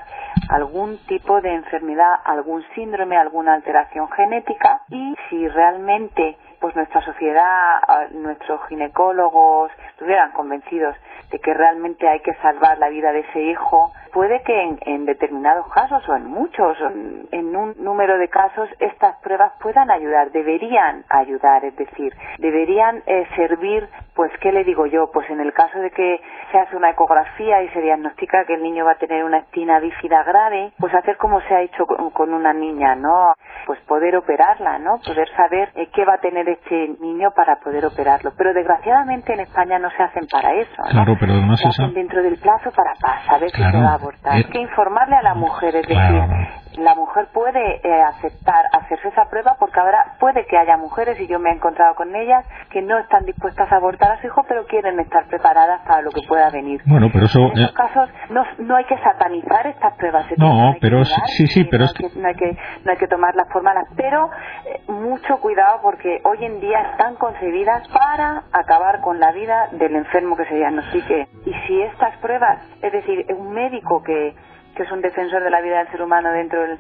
algún 0.50 0.98
tipo 1.08 1.40
de 1.42 1.54
enfermedad, 1.54 2.16
algún 2.26 2.64
síndrome, 2.76 3.16
alguna 3.16 3.54
alteración 3.54 4.10
genética 4.10 4.82
y 4.90 5.16
si 5.30 5.48
realmente 5.48 6.38
pues 6.66 6.76
nuestra 6.78 7.02
sociedad, 7.06 8.10
nuestros 8.10 8.60
ginecólogos 8.70 9.72
estuvieran 9.92 10.32
convencidos 10.32 10.96
de 11.32 11.40
que 11.40 11.54
realmente 11.54 12.08
hay 12.08 12.20
que 12.20 12.34
salvar 12.36 12.78
la 12.78 12.90
vida 12.90 13.12
de 13.12 13.20
ese 13.20 13.42
hijo, 13.42 13.92
puede 14.16 14.42
que 14.44 14.78
en, 14.86 15.06
determinados 15.06 15.68
casos 15.74 16.08
o 16.08 16.16
en 16.16 16.26
muchos, 16.26 16.78
en 17.32 17.54
un 17.54 17.76
número 17.80 18.18
de 18.18 18.30
casos, 18.30 18.70
estas 18.80 19.18
pruebas 19.18 19.52
puedan 19.62 19.92
ayudar, 19.92 20.32
deberían 20.32 21.04
ayudar, 21.10 21.66
es 21.66 21.76
decir, 21.76 22.14
deberían 22.40 23.04
eh, 23.08 23.28
servir, 23.36 23.88
pues, 24.16 24.32
¿qué 24.40 24.54
le 24.54 24.64
digo 24.64 24.86
yo? 24.86 25.12
Pues 25.12 25.30
en 25.30 25.42
el 25.42 25.52
caso 25.52 25.80
de 25.80 25.92
que 25.92 26.22
se 26.52 26.58
hace 26.58 26.78
una 26.78 26.92
ecografía 26.92 27.62
y 27.64 27.70
se 27.70 27.82
diagnostica 27.82 28.46
que 28.46 28.54
el 28.54 28.64
niño 28.64 28.86
va 28.86 28.92
a 28.92 28.98
tener 28.98 29.24
una 29.26 29.40
espina 29.40 29.80
bífida 29.80 30.24
grave, 30.24 30.72
pues 30.80 30.94
hacer 30.94 31.18
como 31.18 31.42
se 31.42 31.54
ha 31.54 31.62
hecho 31.62 31.86
con, 31.86 32.34
una 32.34 32.54
niña, 32.54 32.96
¿no? 32.96 33.34
Pues 33.66 33.80
poder 33.82 34.16
operarla, 34.16 34.80
¿no? 34.80 35.00
Poder 35.06 35.28
saber 35.36 35.70
eh, 35.76 35.90
qué 35.94 36.06
va 36.06 36.14
a 36.14 36.18
tener 36.20 36.48
este 36.48 36.96
niño 37.02 37.32
para 37.36 37.58
poder 37.58 37.86
operarlo. 37.86 38.32
Pero 38.38 38.54
desgraciadamente 38.54 39.34
en 39.34 39.42
España 39.42 39.78
no 39.78 39.90
se 39.92 40.04
hacen 40.04 40.28
para 40.32 40.54
eso, 40.54 40.84
¿no? 40.94 41.05
Claro, 41.06 41.20
pero 41.20 41.34
además 41.34 41.64
hacen 41.64 41.94
dentro 41.94 42.24
del 42.24 42.38
plazo 42.38 42.72
para, 42.72 42.96
saber 43.28 43.52
si 43.52 43.58
se 43.58 43.78
va 43.78 43.94
a 43.94 44.00
hay 44.24 44.44
que 44.46 44.60
informarle 44.60 45.16
a 45.16 45.22
la 45.22 45.36
mujer, 45.36 45.76
es 45.76 45.88
decir, 45.88 46.24
la 46.78 46.96
mujer 46.96 47.28
puede 47.34 47.76
eh, 47.84 48.02
aceptar 48.02 48.66
hacerse 48.74 49.10
esa 49.10 49.30
prueba 49.30 49.56
porque 49.60 49.80
ahora 49.80 50.16
puede 50.20 50.46
que 50.46 50.58
haya 50.58 50.78
mujeres, 50.78 51.20
y 51.20 51.28
yo 51.28 51.40
me 51.40 51.50
he 51.50 51.54
encontrado 51.54 51.96
con 51.96 52.16
ellas, 52.16 52.46
que 52.70 52.82
no 52.82 52.98
están 52.98 53.26
dispuestas 53.26 53.72
a 53.72 53.78
abortar 53.78 54.12
a 54.12 54.22
su 54.22 54.28
hijo, 54.28 54.44
pero 54.48 54.66
quieren 54.66 55.00
estar 55.00 55.26
preparadas 55.28 55.82
para 55.88 56.02
lo 56.02 56.12
que 56.12 56.22
pueda 56.28 56.50
venir. 56.50 56.82
Bueno, 56.86 57.10
pero 57.14 57.26
eso... 57.26 57.40
En 57.54 57.60
esos 57.60 57.74
casos 57.74 58.10
no, 58.30 58.44
no 58.60 58.76
hay 58.76 58.86
que 58.86 58.98
satanizar 58.98 59.68
estas 59.68 59.94
pruebas. 59.96 60.26
No, 60.38 60.76
pero 60.82 61.06
sí, 61.06 61.48
sí, 61.48 61.64
pero 61.66 61.86
no 61.86 61.92
es 61.92 61.94
que... 61.94 62.20
No 62.20 62.28
hay 62.28 62.36
que, 62.36 62.58
no 62.84 62.92
hay 62.92 62.98
que 62.98 63.08
tomarlas 63.08 63.48
por 63.52 63.64
malas, 63.64 63.86
pero 63.96 64.30
eh, 64.66 64.82
mucho 64.92 65.38
cuidado 65.38 65.80
porque 65.82 66.22
hoy 66.24 66.44
en 66.44 66.60
día 66.60 66.82
están 66.92 67.16
concebidas 67.16 67.88
para 67.90 68.44
acabar 68.52 69.02
con 69.02 69.20
la 69.20 69.32
vida 69.32 69.70
del 69.74 69.96
enfermo 69.96 70.36
que 70.36 70.46
se 71.02 71.08
diagnostique. 71.08 71.28
Y 71.46 71.54
si 71.68 71.82
estas 71.82 72.18
pruebas, 72.18 72.60
es 72.82 72.92
decir, 72.92 73.26
un 73.34 73.54
médico 73.54 74.02
que 74.04 74.36
que 74.76 74.84
es 74.84 74.92
un 74.92 75.02
defensor 75.02 75.44
de 75.44 75.50
la 75.50 75.62
vida 75.62 75.80
del 75.80 75.88
ser 75.88 76.02
humano 76.02 76.32
dentro 76.32 76.62
del, 76.62 76.78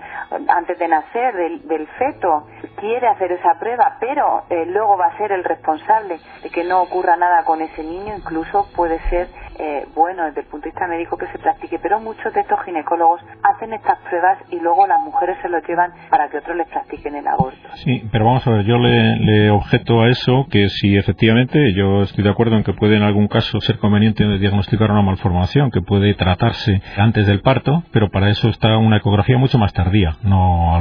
antes 0.49 0.77
de 0.77 0.87
nacer 0.87 1.33
del, 1.33 1.67
del 1.67 1.87
feto 1.87 2.45
quiere 2.75 3.07
hacer 3.07 3.31
esa 3.31 3.57
prueba 3.57 3.97
pero 3.99 4.43
eh, 4.49 4.65
luego 4.65 4.97
va 4.97 5.07
a 5.07 5.17
ser 5.17 5.31
el 5.31 5.43
responsable 5.43 6.19
de 6.43 6.49
que 6.49 6.63
no 6.63 6.81
ocurra 6.81 7.15
nada 7.15 7.43
con 7.45 7.61
ese 7.61 7.83
niño 7.83 8.15
incluso 8.17 8.67
puede 8.75 8.99
ser 9.09 9.27
eh, 9.57 9.85
bueno 9.95 10.25
desde 10.25 10.41
el 10.41 10.47
punto 10.47 10.65
de 10.65 10.71
vista 10.71 10.87
médico 10.87 11.17
que 11.17 11.27
se 11.27 11.39
practique, 11.39 11.79
pero 11.79 11.99
muchos 11.99 12.33
de 12.33 12.41
estos 12.41 12.61
ginecólogos 12.63 13.21
hacen 13.43 13.73
estas 13.73 13.99
pruebas 13.99 14.37
y 14.51 14.59
luego 14.59 14.87
las 14.87 14.99
mujeres 15.01 15.37
se 15.41 15.49
lo 15.49 15.59
llevan 15.59 15.91
para 16.09 16.29
que 16.29 16.37
otros 16.37 16.57
les 16.57 16.67
practiquen 16.67 17.15
el 17.15 17.27
aborto. 17.27 17.69
Sí, 17.75 18.07
pero 18.11 18.25
vamos 18.25 18.45
a 18.47 18.51
ver, 18.51 18.65
yo 18.65 18.77
le, 18.77 19.49
objeto 19.49 20.01
a 20.01 20.09
eso 20.09 20.47
que 20.49 20.69
si 20.69 20.97
efectivamente 20.97 21.73
yo 21.75 22.01
estoy 22.01 22.23
de 22.23 22.29
acuerdo 22.29 22.55
en 22.55 22.63
que 22.63 22.73
puede 22.73 22.97
en 22.97 23.03
algún 23.03 23.27
caso 23.27 23.59
ser 23.61 23.77
conveniente 23.77 24.25
diagnosticar 24.37 24.91
una 24.91 25.01
malformación 25.01 25.71
que 25.71 25.81
puede 25.81 26.13
tratarse 26.15 26.81
antes 26.97 27.27
del 27.27 27.41
parto, 27.41 27.83
pero 27.91 28.09
para 28.09 28.29
eso 28.29 28.49
está 28.49 28.77
una 28.77 28.97
ecografía 28.97 29.37
mucho 29.37 29.57
más 29.57 29.73
tardía, 29.73 30.17
no 30.23 30.75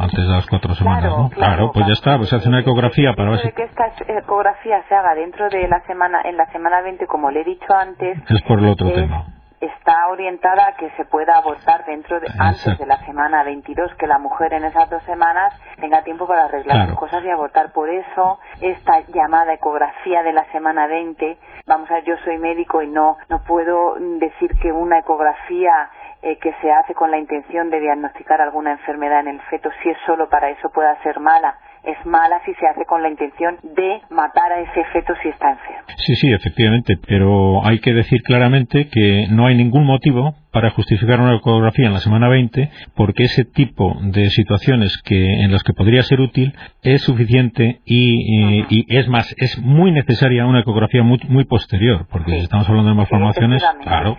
antes 0.00 0.24
de 0.24 0.30
las 0.30 0.46
cuatro 0.46 0.74
semanas, 0.74 1.12
¿no? 1.16 1.30
Claro, 1.30 1.72
pues 1.72 1.86
ya 1.86 1.92
está, 1.92 2.16
pues 2.16 2.28
se 2.28 2.36
hace 2.36 2.48
una 2.48 2.60
ecografía 2.60 3.14
para 3.14 3.30
ver 3.30 3.40
si... 3.40 3.52
que 3.52 3.64
esta 3.64 3.92
ecografía 4.08 4.82
se 4.88 4.94
haga 4.94 5.14
dentro 5.14 5.48
de 5.48 5.66
la 5.68 5.80
semana, 5.86 6.20
en 6.24 6.36
la 6.36 6.46
semana 6.52 6.82
20, 6.82 7.06
como 7.06 7.30
le 7.30 7.40
he 7.40 7.44
dicho 7.44 7.74
antes, 7.74 8.18
es 8.28 8.42
por 8.42 8.58
el 8.58 8.68
otro 8.68 8.92
tema. 8.92 9.26
Está 9.60 10.08
orientada 10.08 10.68
a 10.68 10.76
que 10.76 10.90
se 10.96 11.04
pueda 11.04 11.36
abortar 11.36 11.84
dentro 11.84 12.18
de, 12.18 12.28
antes 12.38 12.78
de 12.78 12.86
la 12.86 12.96
semana 13.04 13.42
22, 13.44 13.94
que 13.96 14.06
la 14.06 14.18
mujer 14.18 14.54
en 14.54 14.64
esas 14.64 14.88
dos 14.88 15.02
semanas 15.02 15.52
tenga 15.78 16.02
tiempo 16.02 16.26
para 16.26 16.44
arreglar 16.44 16.88
sus 16.88 16.98
cosas 16.98 17.22
y 17.24 17.28
abortar. 17.28 17.70
Por 17.72 17.90
eso, 17.90 18.38
esta 18.62 19.00
llamada 19.08 19.52
ecografía 19.52 20.22
de 20.22 20.32
la 20.32 20.44
semana 20.52 20.86
20, 20.86 21.38
vamos 21.66 21.90
a 21.90 21.94
ver, 21.94 22.04
yo 22.04 22.16
soy 22.24 22.38
médico 22.38 22.80
y 22.80 22.88
no, 22.88 23.18
no 23.28 23.42
puedo 23.42 23.96
decir 24.18 24.50
que 24.62 24.72
una 24.72 25.00
ecografía 25.00 25.90
eh, 26.22 26.38
que 26.38 26.54
se 26.62 26.72
hace 26.72 26.94
con 26.94 27.10
la 27.10 27.18
intención 27.18 27.68
de 27.68 27.80
diagnosticar 27.80 28.40
alguna 28.40 28.72
enfermedad 28.72 29.20
en 29.20 29.28
el 29.28 29.40
feto, 29.42 29.70
si 29.82 29.90
es 29.90 29.98
solo 30.06 30.30
para 30.30 30.48
eso, 30.48 30.70
pueda 30.70 30.96
ser 31.02 31.20
mala 31.20 31.54
es 31.84 32.06
mala 32.06 32.40
si 32.44 32.54
se 32.54 32.66
hace 32.66 32.84
con 32.84 33.02
la 33.02 33.08
intención 33.08 33.58
de 33.62 34.00
matar 34.10 34.52
a 34.52 34.60
ese 34.60 34.84
feto 34.92 35.14
si 35.22 35.28
está 35.28 35.50
enfermo. 35.50 35.82
Sí, 35.96 36.14
sí, 36.14 36.32
efectivamente, 36.32 36.98
pero 37.06 37.64
hay 37.66 37.80
que 37.80 37.92
decir 37.92 38.22
claramente 38.22 38.88
que 38.88 39.26
no 39.30 39.46
hay 39.46 39.56
ningún 39.56 39.84
motivo 39.84 40.34
para 40.52 40.70
justificar 40.70 41.20
una 41.20 41.36
ecografía 41.36 41.86
en 41.86 41.92
la 41.92 42.00
semana 42.00 42.28
20 42.28 42.70
porque 42.94 43.24
ese 43.24 43.44
tipo 43.44 43.96
de 44.02 44.30
situaciones 44.30 45.00
que 45.04 45.42
en 45.42 45.52
las 45.52 45.62
que 45.62 45.72
podría 45.72 46.02
ser 46.02 46.20
útil 46.20 46.54
es 46.82 47.02
suficiente 47.02 47.80
y, 47.84 48.86
es 48.88 49.08
más 49.08 49.34
es 49.38 49.58
muy 49.58 49.92
necesaria 49.92 50.46
una 50.46 50.60
ecografía 50.60 51.02
muy, 51.02 51.20
muy 51.28 51.44
posterior 51.44 52.06
porque 52.10 52.38
estamos 52.38 52.68
hablando 52.68 52.90
de 52.90 52.96
malformaciones 52.96 53.62
claro. 53.82 54.18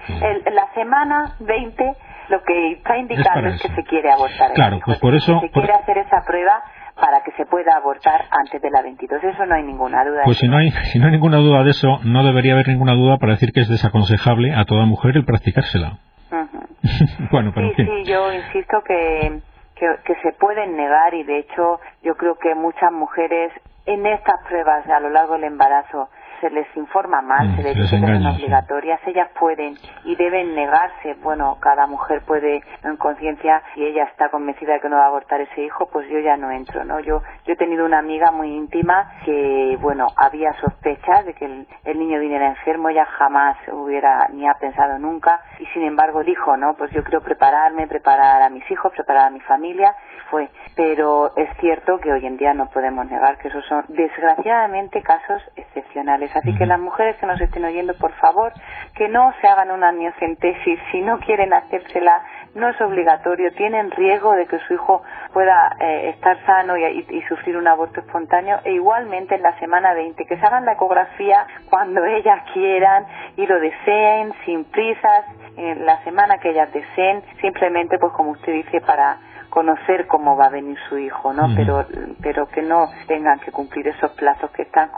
La 0.54 0.74
semana 0.74 1.36
20 1.40 1.96
lo 2.30 2.42
que 2.44 2.74
está 2.74 2.98
indicando 2.98 3.50
es, 3.50 3.62
que 3.62 3.70
se 3.70 3.84
quiere 3.84 4.12
abortar 4.12 4.54
claro 4.54 4.80
pues 4.86 5.00
por 5.00 5.16
eso 5.16 5.40
se 5.40 5.50
quiere 5.50 5.74
hacer 5.74 5.98
esa 5.98 6.24
prueba 6.26 6.64
para 7.02 7.22
que 7.24 7.32
se 7.32 7.46
pueda 7.46 7.76
abortar 7.76 8.26
antes 8.30 8.62
de 8.62 8.70
la 8.70 8.82
22. 8.82 9.24
Eso 9.24 9.46
no 9.46 9.56
hay 9.56 9.64
ninguna 9.64 10.04
duda. 10.06 10.22
Pues 10.24 10.38
si 10.38 10.48
no 10.48 10.58
hay, 10.58 10.70
si 10.92 11.00
no 11.00 11.06
hay 11.06 11.12
ninguna 11.12 11.38
duda 11.38 11.64
de 11.64 11.72
eso, 11.72 12.00
no 12.04 12.24
debería 12.24 12.54
haber 12.54 12.68
ninguna 12.68 12.94
duda 12.94 13.18
para 13.18 13.34
decir 13.34 13.52
que 13.52 13.62
es 13.62 13.70
desaconsejable 13.70 14.54
a 14.54 14.66
toda 14.66 14.86
mujer 14.86 15.18
el 15.18 15.26
practicársela. 15.26 15.98
bueno, 17.32 17.52
pero 17.54 17.70
sí, 17.76 17.86
sí, 17.86 18.04
yo 18.06 18.32
insisto 18.32 18.82
que, 18.86 19.42
que, 19.76 19.88
que 20.06 20.16
se 20.22 20.32
pueden 20.40 20.78
negar 20.78 21.14
y 21.14 21.24
de 21.24 21.40
hecho 21.40 21.80
yo 22.04 22.16
creo 22.16 22.36
que 22.36 22.56
muchas 22.56 22.92
mujeres 22.92 23.52
en 23.86 24.06
estas 24.06 24.36
pruebas 24.48 24.88
a 24.88 25.00
lo 25.00 25.10
largo 25.10 25.34
del 25.34 25.46
embarazo 25.46 26.10
se 26.42 26.50
les 26.50 26.68
informa 26.76 27.22
mal, 27.22 27.50
mm, 27.50 27.56
se 27.56 27.64
les 27.64 27.76
dice 27.76 28.02
que 28.02 28.08
son 28.08 28.26
obligatorias, 28.26 29.00
ellas 29.06 29.30
pueden 29.40 29.76
y 30.04 30.16
deben 30.16 30.56
negarse. 30.56 31.16
Bueno, 31.22 31.58
cada 31.62 31.88
mujer 31.88 32.24
puede, 32.26 32.62
en 32.84 32.98
conciencia, 32.98 33.62
si 33.74 33.86
ella 33.86 34.04
está 34.06 34.30
convencida 34.30 34.74
de 34.74 34.80
que 34.82 34.90
no 34.90 34.98
va 34.98 35.06
a 35.06 35.08
abortar 35.08 35.40
ese 35.40 35.62
hijo, 35.62 35.88
pues 35.92 36.10
yo 36.10 36.20
ya 36.20 36.36
no 36.36 36.52
entro, 36.52 36.84
¿no? 36.84 37.00
Yo, 37.00 37.22
yo 37.46 37.54
he 37.54 37.58
tenido 37.58 37.86
una 37.86 38.00
amiga 38.00 38.32
muy 38.32 38.54
íntima 38.54 39.14
que, 39.24 39.78
bueno, 39.80 40.08
había 40.18 40.52
sospechas 40.54 41.26
de 41.26 41.34
que 41.34 41.46
el, 41.46 41.68
el 41.86 42.00
niño 42.00 42.20
viniera 42.20 42.48
enfermo, 42.48 42.90
ella 42.90 43.06
jamás 43.06 43.58
hubiera 43.72 44.28
ni 44.34 44.48
ha 44.48 44.54
pensado 44.56 44.98
nunca 44.98 45.42
y 45.60 45.66
sin 45.68 45.84
embargo 45.84 46.24
dijo, 46.24 46.58
¿no? 46.58 46.74
Pues 46.74 46.92
yo 46.92 47.04
quiero 47.04 47.22
prepararme, 47.22 47.88
preparar 47.88 48.42
a 48.42 48.50
mis 48.50 48.70
hijos, 48.72 48.92
preparar 48.94 49.28
a 49.28 49.30
mi 49.30 49.40
familia, 49.42 49.96
fue. 50.30 50.50
Pero 50.76 51.36
es 51.36 51.50
cierto 51.60 52.00
que 52.00 52.12
hoy 52.12 52.26
en 52.26 52.38
día 52.38 52.54
no 52.54 52.70
podemos 52.70 53.06
negar 53.06 53.38
que 53.38 53.50
esos 53.50 53.66
son 53.66 53.86
desgraciadamente 53.90 55.02
casos 55.04 55.42
excepcionales 55.56 56.31
Así 56.36 56.56
que 56.56 56.66
las 56.66 56.80
mujeres 56.80 57.18
que 57.18 57.26
nos 57.26 57.40
estén 57.40 57.66
oyendo, 57.66 57.94
por 57.98 58.12
favor, 58.14 58.54
que 58.96 59.08
no 59.08 59.34
se 59.42 59.48
hagan 59.48 59.72
una 59.72 59.90
amniocentesis. 59.90 60.80
Si 60.92 61.02
no 61.02 61.20
quieren 61.20 61.54
hacérsela, 61.54 62.24
no 62.56 62.70
es 62.70 62.80
obligatorio, 62.82 63.52
tienen 63.54 63.92
riesgo 63.92 64.34
de 64.34 64.46
que 64.46 64.60
su 64.60 64.74
hijo 64.74 65.04
pueda 65.34 65.76
eh, 65.80 66.10
estar 66.10 66.38
sano 66.46 66.78
y, 66.78 67.22
sufrir 67.28 67.58
un 67.58 67.68
aborto 67.68 68.02
espontáneo. 68.02 68.60
E 68.64 68.74
igualmente 68.74 69.36
en 69.36 69.42
la 69.42 69.58
semana 69.60 69.94
20 69.94 70.26
que 70.26 70.38
se 70.38 70.46
hagan 70.46 70.66
la 70.66 70.74
ecografía 70.74 71.46
cuando 71.70 72.04
ellas 72.06 72.44
quieran 72.54 73.06
y 73.38 73.46
lo 73.46 73.60
deseen 73.60 74.34
sin 74.46 74.66
prisas. 74.66 75.26
En 75.58 75.86
la 75.86 76.02
semana 76.04 76.38
que 76.38 76.50
ellas 76.50 76.72
deseen 76.72 77.24
simplemente 77.42 77.98
pues 78.00 78.14
como 78.14 78.32
usted 78.32 78.54
dice 78.54 78.80
para 78.82 79.18
conocer 79.52 80.08
cómo 80.08 80.38
va 80.38 80.46
a 80.46 80.50
venir 80.50 80.78
su 80.90 80.98
hijo, 80.98 81.34
¿no? 81.34 81.54
Pero 81.56 81.86
pero 82.22 82.48
que 82.48 82.62
no 82.62 82.86
tengan 83.06 83.40
que 83.40 83.52
cumplir 83.52 83.86
esos 83.88 84.12
plazos 84.12 84.50
que 84.52 84.64
están 84.64 84.90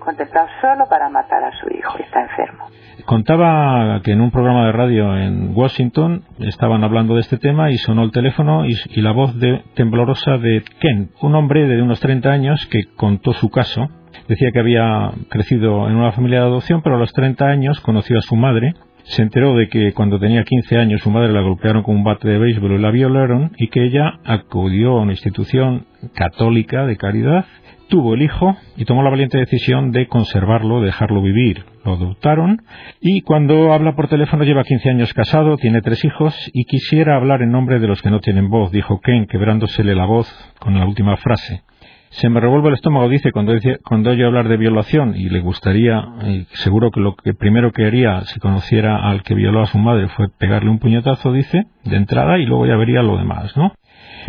contemplados 0.00 0.50
solo 0.60 0.84
para 0.90 1.08
matar 1.08 1.44
a 1.44 1.52
su 1.52 1.68
hijo, 1.72 1.96
está 1.98 2.20
enfermo. 2.22 2.66
Contaba 3.06 4.00
que 4.02 4.12
en 4.12 4.20
un 4.20 4.30
programa 4.30 4.66
de 4.66 4.72
radio 4.72 5.16
en 5.16 5.56
Washington 5.56 6.24
estaban 6.40 6.82
hablando 6.82 7.14
de 7.14 7.20
este 7.20 7.38
tema 7.38 7.70
y 7.70 7.78
sonó 7.78 8.02
el 8.02 8.10
teléfono 8.10 8.66
y, 8.66 8.76
y 8.90 9.00
la 9.00 9.12
voz 9.12 9.38
de, 9.38 9.62
temblorosa 9.74 10.38
de 10.38 10.64
Ken, 10.80 11.10
un 11.22 11.36
hombre 11.36 11.66
de 11.66 11.80
unos 11.80 12.00
30 12.00 12.28
años 12.28 12.66
que 12.70 12.92
contó 12.96 13.32
su 13.32 13.48
caso. 13.48 13.88
Decía 14.26 14.50
que 14.52 14.58
había 14.58 15.12
crecido 15.28 15.88
en 15.88 15.96
una 15.96 16.12
familia 16.12 16.40
de 16.40 16.46
adopción, 16.46 16.82
pero 16.82 16.96
a 16.96 16.98
los 16.98 17.12
30 17.12 17.44
años 17.46 17.80
conoció 17.80 18.18
a 18.18 18.22
su 18.22 18.34
madre 18.34 18.74
se 19.04 19.22
enteró 19.22 19.54
de 19.56 19.68
que 19.68 19.92
cuando 19.92 20.18
tenía 20.18 20.44
15 20.44 20.76
años 20.76 21.00
su 21.00 21.10
madre 21.10 21.32
la 21.32 21.40
golpearon 21.40 21.82
con 21.82 21.96
un 21.96 22.04
bate 22.04 22.28
de 22.28 22.38
béisbol 22.38 22.72
y 22.72 22.78
la 22.78 22.90
violaron 22.90 23.52
y 23.56 23.68
que 23.68 23.84
ella 23.84 24.20
acudió 24.24 24.98
a 24.98 25.02
una 25.02 25.12
institución 25.12 25.86
católica 26.14 26.86
de 26.86 26.96
caridad, 26.96 27.44
tuvo 27.88 28.14
el 28.14 28.22
hijo 28.22 28.56
y 28.76 28.84
tomó 28.84 29.02
la 29.02 29.10
valiente 29.10 29.38
decisión 29.38 29.90
de 29.90 30.06
conservarlo, 30.06 30.80
dejarlo 30.80 31.20
vivir. 31.20 31.64
Lo 31.84 31.94
adoptaron 31.94 32.62
y 33.00 33.22
cuando 33.22 33.72
habla 33.72 33.96
por 33.96 34.08
teléfono 34.08 34.44
lleva 34.44 34.64
15 34.64 34.90
años 34.90 35.12
casado, 35.12 35.56
tiene 35.56 35.82
tres 35.82 36.04
hijos 36.04 36.34
y 36.52 36.64
quisiera 36.64 37.16
hablar 37.16 37.42
en 37.42 37.50
nombre 37.50 37.80
de 37.80 37.88
los 37.88 38.00
que 38.00 38.10
no 38.10 38.20
tienen 38.20 38.48
voz, 38.48 38.70
dijo 38.70 39.00
Ken, 39.00 39.26
quebrándosele 39.26 39.94
la 39.94 40.06
voz 40.06 40.28
con 40.58 40.78
la 40.78 40.86
última 40.86 41.16
frase. 41.16 41.62
Se 42.10 42.28
me 42.28 42.40
revuelve 42.40 42.68
el 42.68 42.74
estómago, 42.74 43.08
dice, 43.08 43.30
cuando, 43.30 43.54
dice, 43.54 43.78
cuando 43.84 44.10
oye 44.10 44.24
hablar 44.24 44.48
de 44.48 44.56
violación 44.56 45.14
y 45.16 45.28
le 45.28 45.38
gustaría, 45.38 46.02
y 46.26 46.44
seguro 46.54 46.90
que 46.90 47.00
lo 47.00 47.14
que 47.14 47.34
primero 47.34 47.70
que 47.70 47.86
haría 47.86 48.22
si 48.22 48.40
conociera 48.40 48.96
al 49.08 49.22
que 49.22 49.34
violó 49.34 49.62
a 49.62 49.66
su 49.66 49.78
madre 49.78 50.08
fue 50.08 50.28
pegarle 50.28 50.70
un 50.70 50.80
puñetazo, 50.80 51.32
dice, 51.32 51.66
de 51.84 51.96
entrada 51.96 52.38
y 52.38 52.46
luego 52.46 52.66
ya 52.66 52.76
vería 52.76 53.02
lo 53.02 53.16
demás, 53.16 53.56
¿no? 53.56 53.74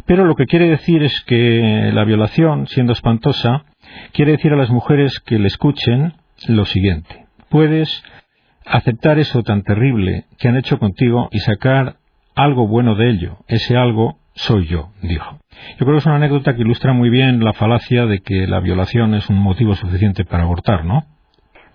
Pero 0.05 0.25
lo 0.25 0.35
que 0.35 0.45
quiere 0.45 0.69
decir 0.69 1.01
es 1.01 1.21
que 1.21 1.89
la 1.91 2.05
violación, 2.05 2.67
siendo 2.67 2.93
espantosa, 2.93 3.65
quiere 4.13 4.33
decir 4.33 4.53
a 4.53 4.57
las 4.57 4.69
mujeres 4.69 5.19
que 5.19 5.39
le 5.39 5.47
escuchen 5.47 6.13
lo 6.47 6.65
siguiente. 6.65 7.25
Puedes 7.49 8.03
aceptar 8.63 9.17
eso 9.17 9.41
tan 9.41 9.63
terrible 9.63 10.25
que 10.37 10.47
han 10.47 10.55
hecho 10.55 10.77
contigo 10.77 11.29
y 11.31 11.39
sacar 11.39 11.95
algo 12.35 12.67
bueno 12.67 12.95
de 12.95 13.09
ello. 13.09 13.37
Ese 13.47 13.75
algo 13.75 14.20
soy 14.41 14.65
yo, 14.65 14.89
dijo. 15.03 15.37
Yo 15.77 15.85
creo 15.85 15.93
que 15.93 15.99
es 15.99 16.05
una 16.05 16.15
anécdota 16.15 16.55
que 16.55 16.61
ilustra 16.61 16.93
muy 16.93 17.09
bien 17.09 17.43
la 17.43 17.53
falacia 17.53 18.05
de 18.05 18.21
que 18.21 18.47
la 18.47 18.59
violación 18.59 19.13
es 19.13 19.29
un 19.29 19.37
motivo 19.37 19.75
suficiente 19.75 20.25
para 20.25 20.43
abortar, 20.43 20.83
¿no? 20.83 21.03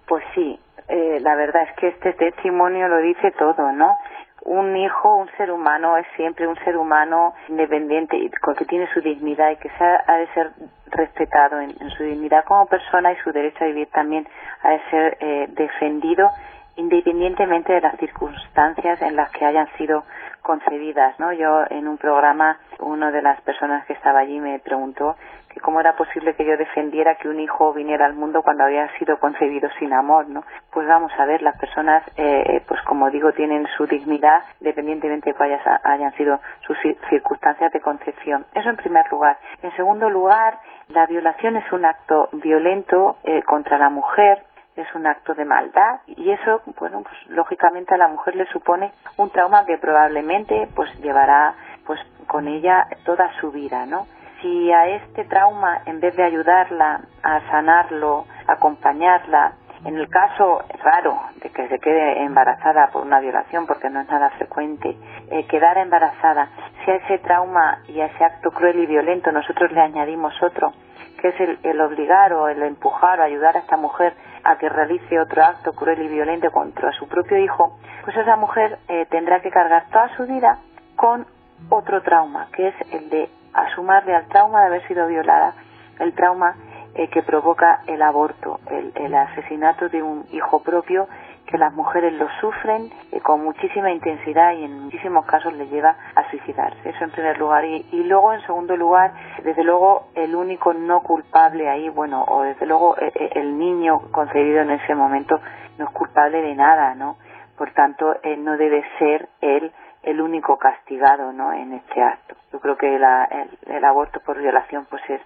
Pues 0.08 0.24
sí, 0.34 0.58
eh, 0.88 1.20
la 1.20 1.36
verdad 1.36 1.62
es 1.62 1.76
que 1.76 1.88
este 1.88 2.12
testimonio 2.14 2.88
lo 2.88 2.98
dice 2.98 3.32
todo, 3.38 3.72
¿no? 3.72 3.96
Un 4.42 4.76
hijo, 4.76 5.16
un 5.16 5.28
ser 5.36 5.50
humano, 5.50 5.96
es 5.96 6.06
siempre 6.16 6.46
un 6.46 6.56
ser 6.64 6.76
humano 6.76 7.34
independiente 7.48 8.16
que 8.58 8.64
tiene 8.64 8.88
su 8.92 9.00
dignidad 9.00 9.50
y 9.50 9.56
que 9.56 9.70
ha, 9.78 10.16
de 10.16 10.26
ser 10.34 10.50
respetado 10.90 11.60
en, 11.60 11.90
su 11.90 12.04
dignidad 12.04 12.44
como 12.44 12.66
persona 12.66 13.12
y 13.12 13.16
su 13.24 13.32
derecho 13.32 13.64
a 13.64 13.66
vivir 13.66 13.88
también 13.92 14.26
ha 14.62 14.70
de 14.70 14.80
ser 14.90 15.16
eh, 15.20 15.46
defendido 15.50 16.28
independientemente 16.76 17.72
de 17.72 17.80
las 17.80 17.96
circunstancias 17.98 19.00
en 19.02 19.16
las 19.16 19.30
que 19.30 19.44
hayan 19.44 19.68
sido 19.78 20.04
concebidas, 20.42 21.18
¿no? 21.18 21.32
Yo 21.32 21.64
en 21.70 21.88
un 21.88 21.98
programa, 21.98 22.58
una 22.78 23.10
de 23.10 23.20
las 23.20 23.40
personas 23.40 23.84
que 23.86 23.94
estaba 23.94 24.20
allí 24.20 24.38
me 24.38 24.60
preguntó 24.60 25.16
que 25.52 25.58
cómo 25.60 25.80
era 25.80 25.96
posible 25.96 26.34
que 26.34 26.44
yo 26.44 26.56
defendiera 26.56 27.16
que 27.16 27.28
un 27.28 27.40
hijo 27.40 27.72
viniera 27.72 28.06
al 28.06 28.14
mundo 28.14 28.42
cuando 28.42 28.64
había 28.64 28.88
sido 28.98 29.18
concebido 29.18 29.68
sin 29.78 29.92
amor, 29.92 30.28
¿no? 30.28 30.44
Pues 30.70 30.86
vamos 30.86 31.10
a 31.18 31.24
ver, 31.24 31.42
las 31.42 31.58
personas, 31.58 32.04
eh, 32.16 32.62
pues 32.68 32.80
como 32.82 33.10
digo, 33.10 33.32
tienen 33.32 33.66
su 33.76 33.86
dignidad 33.86 34.42
dependientemente 34.60 35.30
de 35.30 35.34
cuáles 35.34 35.60
hayan 35.82 36.12
sido 36.12 36.38
sus 36.60 36.76
circunstancias 37.08 37.72
de 37.72 37.80
concepción. 37.80 38.46
Eso 38.54 38.68
en 38.68 38.76
primer 38.76 39.10
lugar. 39.10 39.38
En 39.62 39.74
segundo 39.74 40.10
lugar, 40.10 40.58
la 40.88 41.06
violación 41.06 41.56
es 41.56 41.72
un 41.72 41.84
acto 41.84 42.28
violento 42.32 43.16
eh, 43.24 43.42
contra 43.42 43.78
la 43.78 43.88
mujer 43.88 44.45
es 44.76 44.94
un 44.94 45.06
acto 45.06 45.34
de 45.34 45.44
maldad 45.44 46.00
y 46.06 46.30
eso, 46.30 46.62
bueno, 46.78 47.02
pues 47.02 47.16
lógicamente 47.28 47.94
a 47.94 47.98
la 47.98 48.08
mujer 48.08 48.36
le 48.36 48.46
supone 48.46 48.92
un 49.16 49.30
trauma 49.30 49.64
que 49.64 49.78
probablemente 49.78 50.68
pues 50.74 50.92
llevará 51.00 51.54
pues 51.86 52.00
con 52.26 52.48
ella 52.48 52.86
toda 53.04 53.30
su 53.40 53.50
vida, 53.50 53.86
¿no? 53.86 54.06
Si 54.42 54.70
a 54.70 54.88
este 54.88 55.24
trauma, 55.24 55.82
en 55.86 56.00
vez 56.00 56.14
de 56.14 56.24
ayudarla 56.24 57.00
a 57.22 57.40
sanarlo, 57.50 58.26
acompañarla, 58.46 59.52
en 59.84 59.96
el 59.96 60.08
caso 60.08 60.62
raro 60.82 61.18
de 61.42 61.50
que 61.50 61.68
se 61.68 61.78
quede 61.78 62.22
embarazada 62.22 62.88
por 62.88 63.02
una 63.02 63.20
violación, 63.20 63.66
porque 63.66 63.88
no 63.88 64.00
es 64.00 64.08
nada 64.08 64.30
frecuente, 64.30 64.96
eh, 65.30 65.46
quedar 65.46 65.78
embarazada, 65.78 66.48
si 66.84 66.90
a 66.90 66.96
ese 66.96 67.18
trauma 67.18 67.78
y 67.88 68.00
a 68.00 68.06
ese 68.06 68.24
acto 68.24 68.50
cruel 68.50 68.78
y 68.78 68.86
violento 68.86 69.32
nosotros 69.32 69.72
le 69.72 69.80
añadimos 69.80 70.34
otro, 70.42 70.72
que 71.20 71.28
es 71.28 71.40
el, 71.40 71.58
el 71.62 71.80
obligar 71.80 72.32
o 72.32 72.48
el 72.48 72.62
empujar 72.62 73.20
o 73.20 73.22
ayudar 73.22 73.56
a 73.56 73.60
esta 73.60 73.76
mujer 73.76 74.14
a 74.46 74.56
que 74.58 74.68
realice 74.68 75.18
otro 75.18 75.44
acto 75.44 75.72
cruel 75.72 76.02
y 76.02 76.08
violento 76.08 76.50
contra 76.52 76.92
su 76.92 77.08
propio 77.08 77.36
hijo, 77.38 77.78
pues 78.04 78.16
esa 78.16 78.36
mujer 78.36 78.78
eh, 78.88 79.06
tendrá 79.10 79.40
que 79.40 79.50
cargar 79.50 79.86
toda 79.90 80.14
su 80.16 80.24
vida 80.24 80.58
con 80.94 81.26
otro 81.68 82.00
trauma, 82.02 82.48
que 82.52 82.68
es 82.68 82.74
el 82.92 83.10
de 83.10 83.28
asumarle 83.52 84.14
al 84.14 84.28
trauma 84.28 84.60
de 84.60 84.66
haber 84.66 84.86
sido 84.86 85.08
violada, 85.08 85.54
el 85.98 86.14
trauma 86.14 86.54
eh, 86.94 87.08
que 87.08 87.22
provoca 87.22 87.80
el 87.86 88.00
aborto, 88.02 88.60
el, 88.70 89.14
asesinato 89.14 89.88
de 89.88 90.02
un 90.02 90.24
hijo 90.30 90.62
propio 90.62 91.08
que 91.46 91.58
las 91.58 91.72
mujeres 91.72 92.12
lo 92.14 92.28
sufren 92.40 92.90
eh, 93.12 93.20
con 93.20 93.42
muchísima 93.44 93.90
intensidad 93.90 94.52
y 94.52 94.64
en 94.64 94.84
muchísimos 94.84 95.24
casos 95.26 95.52
les 95.54 95.70
lleva 95.70 95.96
a 96.14 96.28
suicidarse. 96.30 96.88
Eso 96.88 97.04
en 97.04 97.10
primer 97.10 97.38
lugar. 97.38 97.64
Y, 97.64 97.86
y, 97.92 98.04
luego, 98.04 98.32
en 98.32 98.40
segundo 98.42 98.76
lugar, 98.76 99.12
desde 99.42 99.62
luego, 99.62 100.08
el 100.14 100.34
único 100.34 100.74
no 100.74 101.02
culpable 101.02 101.68
ahí, 101.68 101.88
bueno, 101.88 102.24
o 102.26 102.42
desde 102.42 102.66
luego 102.66 102.96
eh, 102.98 103.12
eh, 103.14 103.30
el 103.36 103.58
niño 103.58 104.10
concebido 104.10 104.60
en 104.62 104.72
ese 104.72 104.94
momento 104.94 105.40
no 105.78 105.86
es 105.86 105.90
culpable 105.92 106.42
de 106.42 106.54
nada, 106.54 106.94
¿no? 106.94 107.16
Por 107.56 107.70
tanto, 107.72 108.16
él 108.22 108.44
no 108.44 108.56
debe 108.56 108.84
ser 108.98 109.28
él 109.40 109.72
el 110.02 110.20
único 110.20 110.58
castigado, 110.58 111.32
¿no? 111.32 111.52
En 111.52 111.72
este 111.72 112.02
acto. 112.02 112.34
Yo 112.52 112.60
creo 112.60 112.76
que 112.76 112.98
la, 112.98 113.24
el, 113.24 113.74
el 113.74 113.84
aborto 113.84 114.20
por 114.20 114.38
violación, 114.38 114.86
pues 114.90 115.02
es, 115.08 115.20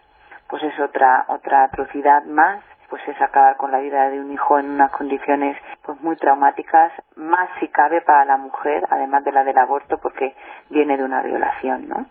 pues 0.48 0.62
es 0.62 0.78
otra 0.80 1.24
otra 1.28 1.64
atrocidad 1.64 2.24
más 2.24 2.62
pues 2.90 3.02
es 3.08 3.20
acabar 3.22 3.56
con 3.56 3.70
la 3.70 3.78
vida 3.78 4.10
de 4.10 4.20
un 4.20 4.32
hijo 4.32 4.58
en 4.58 4.70
unas 4.70 4.90
condiciones 4.90 5.56
pues 5.86 6.00
muy 6.02 6.16
traumáticas, 6.16 6.92
más 7.16 7.48
si 7.60 7.68
cabe 7.68 8.02
para 8.02 8.24
la 8.24 8.36
mujer, 8.36 8.82
además 8.90 9.24
de 9.24 9.32
la 9.32 9.44
del 9.44 9.56
aborto, 9.56 9.98
porque 10.02 10.34
viene 10.68 10.96
de 10.96 11.04
una 11.04 11.22
violación, 11.22 11.88
¿no? 11.88 12.06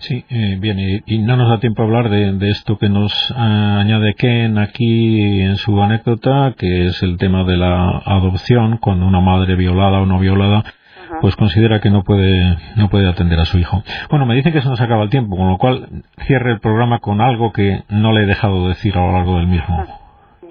Sí, 0.00 0.24
eh, 0.28 0.56
bien, 0.58 0.76
y, 0.78 1.18
no 1.20 1.36
nos 1.36 1.48
da 1.48 1.60
tiempo 1.60 1.82
a 1.82 1.86
hablar 1.86 2.08
de, 2.08 2.50
esto 2.50 2.78
que 2.78 2.88
nos 2.88 3.12
añade 3.36 4.14
Ken 4.14 4.58
aquí 4.58 5.40
en 5.40 5.56
su 5.56 5.80
anécdota, 5.80 6.54
que 6.58 6.86
es 6.86 7.02
el 7.02 7.16
tema 7.16 7.44
de 7.44 7.56
la 7.56 8.02
adopción, 8.04 8.78
cuando 8.78 9.06
una 9.06 9.20
madre 9.20 9.54
violada 9.54 10.00
o 10.00 10.06
no 10.06 10.18
violada 10.18 10.64
pues 11.22 11.36
considera 11.36 11.80
que 11.80 11.88
no 11.88 12.02
puede 12.04 12.58
no 12.76 12.90
puede 12.90 13.08
atender 13.08 13.40
a 13.40 13.46
su 13.46 13.58
hijo. 13.58 13.82
Bueno, 14.10 14.26
me 14.26 14.34
dicen 14.34 14.52
que 14.52 14.60
se 14.60 14.68
nos 14.68 14.80
acaba 14.80 15.04
el 15.04 15.10
tiempo, 15.10 15.36
con 15.36 15.48
lo 15.48 15.56
cual 15.56 15.88
cierre 16.26 16.52
el 16.52 16.60
programa 16.60 16.98
con 16.98 17.22
algo 17.22 17.50
que 17.50 17.82
no 17.88 18.12
le 18.12 18.24
he 18.24 18.26
dejado 18.26 18.68
decir 18.68 18.94
a 18.94 19.00
lo 19.00 19.12
largo 19.12 19.38
del 19.38 19.46
mismo 19.46 19.97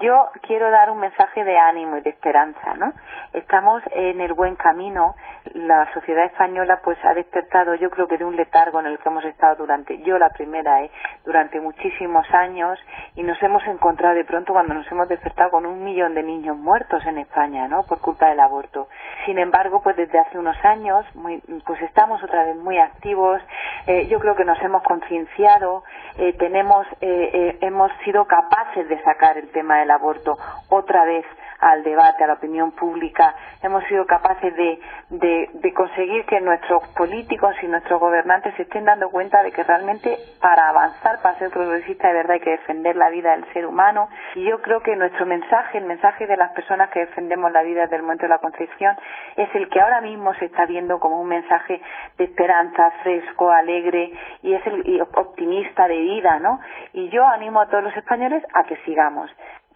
yo 0.00 0.28
quiero 0.42 0.70
dar 0.70 0.90
un 0.90 1.00
mensaje 1.00 1.44
de 1.44 1.58
ánimo 1.58 1.96
y 1.96 2.00
de 2.00 2.10
esperanza, 2.10 2.74
¿no? 2.74 2.92
Estamos 3.32 3.82
en 3.92 4.20
el 4.20 4.32
buen 4.32 4.56
camino. 4.56 5.14
La 5.54 5.92
sociedad 5.92 6.24
española, 6.24 6.80
pues, 6.82 6.98
ha 7.04 7.14
despertado, 7.14 7.74
yo 7.74 7.90
creo 7.90 8.06
que 8.06 8.18
de 8.18 8.24
un 8.24 8.36
letargo 8.36 8.80
en 8.80 8.86
el 8.86 8.98
que 8.98 9.08
hemos 9.08 9.24
estado 9.24 9.56
durante, 9.56 10.02
yo 10.02 10.18
la 10.18 10.30
primera, 10.30 10.82
¿eh? 10.82 10.90
durante 11.24 11.60
muchísimos 11.60 12.26
años, 12.32 12.78
y 13.14 13.22
nos 13.22 13.42
hemos 13.42 13.64
encontrado 13.66 14.14
de 14.14 14.24
pronto 14.24 14.52
cuando 14.52 14.74
nos 14.74 14.90
hemos 14.90 15.08
despertado 15.08 15.50
con 15.50 15.66
un 15.66 15.84
millón 15.84 16.14
de 16.14 16.22
niños 16.22 16.56
muertos 16.56 17.04
en 17.06 17.18
España, 17.18 17.68
¿no? 17.68 17.84
Por 17.84 18.00
culpa 18.00 18.28
del 18.28 18.40
aborto. 18.40 18.88
Sin 19.26 19.38
embargo, 19.38 19.82
pues 19.82 19.96
desde 19.96 20.18
hace 20.18 20.38
unos 20.38 20.56
años, 20.64 21.04
muy, 21.14 21.42
pues 21.66 21.80
estamos 21.82 22.22
otra 22.22 22.44
vez 22.44 22.56
muy 22.56 22.78
activos. 22.78 23.40
Eh, 23.86 24.06
yo 24.08 24.18
creo 24.20 24.36
que 24.36 24.44
nos 24.44 24.60
hemos 24.62 24.82
concienciado, 24.82 25.82
eh, 26.18 26.32
tenemos, 26.34 26.86
eh, 27.00 27.30
eh, 27.32 27.58
hemos 27.60 27.90
sido 28.04 28.26
capaces 28.26 28.88
de 28.88 29.00
sacar 29.02 29.38
el 29.38 29.50
tema 29.50 29.78
del 29.78 29.87
aborto 29.90 30.36
otra 30.68 31.04
vez 31.04 31.24
al 31.58 31.82
debate, 31.82 32.24
a 32.24 32.26
la 32.28 32.34
opinión 32.34 32.72
pública. 32.72 33.34
Hemos 33.62 33.84
sido 33.84 34.06
capaces 34.06 34.54
de, 34.54 35.72
conseguir 35.74 36.24
que 36.26 36.40
nuestros 36.40 36.86
políticos 36.96 37.54
y 37.62 37.66
nuestros 37.66 38.00
gobernantes 38.00 38.54
se 38.56 38.62
estén 38.62 38.84
dando 38.84 39.10
cuenta 39.10 39.42
de 39.42 39.52
que 39.52 39.62
realmente 39.62 40.16
para 40.40 40.68
avanzar, 40.68 41.20
para 41.22 41.38
ser 41.38 41.50
progresista 41.50 42.08
de 42.08 42.14
verdad 42.14 42.32
hay 42.32 42.40
que 42.40 42.50
defender 42.50 42.96
la 42.96 43.10
vida 43.10 43.32
del 43.32 43.44
ser 43.52 43.66
humano. 43.66 44.08
Y 44.34 44.44
yo 44.44 44.60
creo 44.62 44.80
que 44.80 44.96
nuestro 44.96 45.26
mensaje, 45.26 45.78
el 45.78 45.84
mensaje 45.84 46.26
de 46.26 46.36
las 46.36 46.52
personas 46.52 46.90
que 46.90 47.00
defendemos 47.00 47.52
la 47.52 47.62
vida 47.62 47.82
desde 47.82 47.96
el 47.96 48.02
momento 48.02 48.22
de 48.22 48.30
la 48.30 48.38
concepción, 48.38 48.96
es 49.36 49.48
el 49.54 49.68
que 49.68 49.80
ahora 49.80 50.00
mismo 50.00 50.34
se 50.34 50.46
está 50.46 50.66
viendo 50.66 50.98
como 50.98 51.20
un 51.20 51.28
mensaje 51.28 51.80
de 52.16 52.24
esperanza, 52.24 52.90
fresco, 53.02 53.50
alegre 53.50 54.12
y 54.42 54.54
es 54.54 54.66
el 54.66 55.02
optimista 55.14 55.86
de 55.88 55.98
vida, 55.98 56.38
¿no? 56.38 56.60
Y 56.92 57.08
yo 57.10 57.26
animo 57.26 57.60
a 57.60 57.68
todos 57.68 57.84
los 57.84 57.96
españoles 57.96 58.44
a 58.54 58.64
que 58.64 58.76
sigamos 58.84 59.30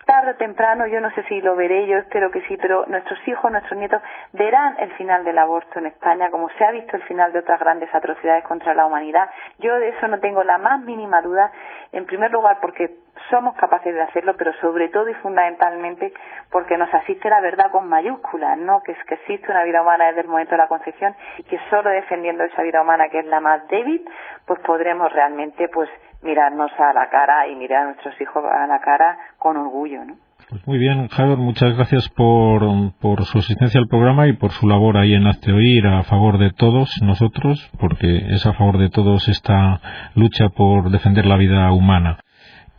tarde 0.05 0.33
o 0.33 0.37
temprano, 0.37 0.87
yo 0.87 1.01
no 1.01 1.11
sé 1.13 1.23
si 1.25 1.41
lo 1.41 1.57
veré, 1.57 1.87
yo 1.87 1.99
espero 1.99 2.31
que 2.31 2.43
sí, 2.43 2.57
pero 2.57 2.85
nuestros 2.87 3.19
hijos, 3.29 3.51
nuestros 3.51 3.79
nietos 3.79 4.03
verán 4.33 4.77
el 4.79 4.93
final 4.93 5.25
del 5.25 5.39
aborto 5.39 5.79
en 5.79 5.87
España, 5.87 6.31
como 6.31 6.49
se 6.51 6.65
ha 6.65 6.71
visto 6.71 6.97
el 6.97 7.03
final 7.05 7.33
de 7.33 7.41
otras 7.41 7.61
grandes 7.61 7.95
atrocidades 7.95 8.45
contra 8.45 8.75
la 8.75 8.87
humanidad. 8.87 9.31
Yo 9.59 9.75
de 9.77 9.91
eso 9.91 10.09
no 10.09 10.19
tengo 10.21 10.43
la 10.45 10.59
más 10.59 10.81
mínima 10.81 11.23
duda, 11.23 11.53
en 11.93 12.07
primer 12.07 12.31
lugar 12.31 12.59
porque 12.61 12.91
somos 13.31 13.55
capaces 13.57 13.95
de 13.95 14.03
hacerlo, 14.03 14.35
pero 14.37 14.53
sobre 14.55 14.89
todo 14.89 15.09
y 15.09 15.15
fundamentalmente 15.15 16.13
porque 16.51 16.77
nos 16.77 16.93
asiste 16.93 17.29
la 17.31 17.41
verdad 17.41 17.71
con 17.71 17.89
mayúsculas, 17.89 18.59
¿no? 18.59 18.83
Que 18.83 18.93
es 18.93 19.05
que 19.05 19.15
existe 19.15 19.51
una 19.51 19.65
vida 19.65 19.83
humana 19.83 20.07
desde 20.07 20.23
el 20.23 20.29
momento 20.29 20.53
de 20.53 20.59
la 20.59 20.69
concepción 20.69 21.15
y 21.39 21.45
que 21.45 21.59
solo 21.71 21.91
defendiendo 21.91 22.45
esa 22.45 22.63
vida 22.63 22.83
humana 22.83 23.09
que 23.09 23.21
es 23.21 23.27
la 23.27 23.41
más 23.41 23.67
débil, 23.69 24.05
pues 24.47 24.61
podremos 24.61 25.13
realmente 25.13 25.69
pues 25.69 25.89
mirarnos 26.23 26.71
a 26.79 26.93
la 26.93 27.09
cara 27.11 27.49
y 27.49 27.57
mirar 27.57 27.83
a 27.83 27.87
nuestros 27.87 28.21
hijos 28.21 28.45
a 28.45 28.67
la 28.67 28.81
cara 28.81 29.19
con 29.39 29.57
orgullo, 29.57 30.05
¿no? 30.05 30.17
Pues 30.49 30.67
muy 30.67 30.77
bien, 30.77 31.09
Javier, 31.09 31.39
muchas 31.39 31.75
gracias 31.77 32.09
por, 32.11 32.63
por 33.01 33.25
su 33.25 33.39
asistencia 33.39 33.81
al 33.81 33.89
programa 33.89 34.27
y 34.27 34.35
por 34.35 34.51
su 34.51 34.69
labor 34.69 34.99
ahí 34.99 35.15
en 35.15 35.27
Hazte 35.27 35.51
Oír 35.51 35.87
a 35.87 36.03
favor 36.03 36.37
de 36.37 36.51
todos 36.51 36.91
nosotros, 37.03 37.71
porque 37.81 38.19
es 38.29 38.45
a 38.47 38.53
favor 38.53 38.77
de 38.77 38.91
todos 38.91 39.29
esta 39.29 39.81
lucha 40.15 40.51
por 40.51 40.91
defender 40.91 41.25
la 41.25 41.37
vida 41.37 41.73
humana. 41.73 42.19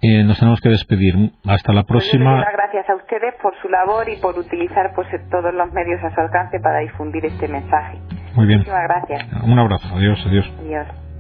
Eh, 0.04 0.24
nos 0.24 0.38
tenemos 0.38 0.60
que 0.60 0.70
despedir. 0.70 1.16
Hasta 1.48 1.72
la 1.72 1.84
pues 1.84 2.04
próxima. 2.04 2.36
Muchas 2.36 2.54
gracias 2.54 2.90
a 2.90 2.96
ustedes 2.96 3.34
por 3.42 3.56
su 3.62 3.70
labor 3.70 4.10
y 4.10 4.18
por 4.18 4.38
utilizar 4.38 4.92
pues, 4.94 5.08
todos 5.32 5.54
los 5.54 5.72
medios 5.72 6.04
a 6.04 6.14
su 6.14 6.20
alcance 6.20 6.60
para 6.60 6.80
difundir 6.80 7.26
este 7.26 7.48
mensaje. 7.48 8.00
Muy 8.36 8.46
bien. 8.46 8.60
Muchísimas 8.60 8.84
gracias. 8.84 9.44
Un 9.44 9.58
abrazo. 9.58 9.88
Adiós, 9.96 10.22
adiós. 10.28 10.54
Adiós. 10.60 11.13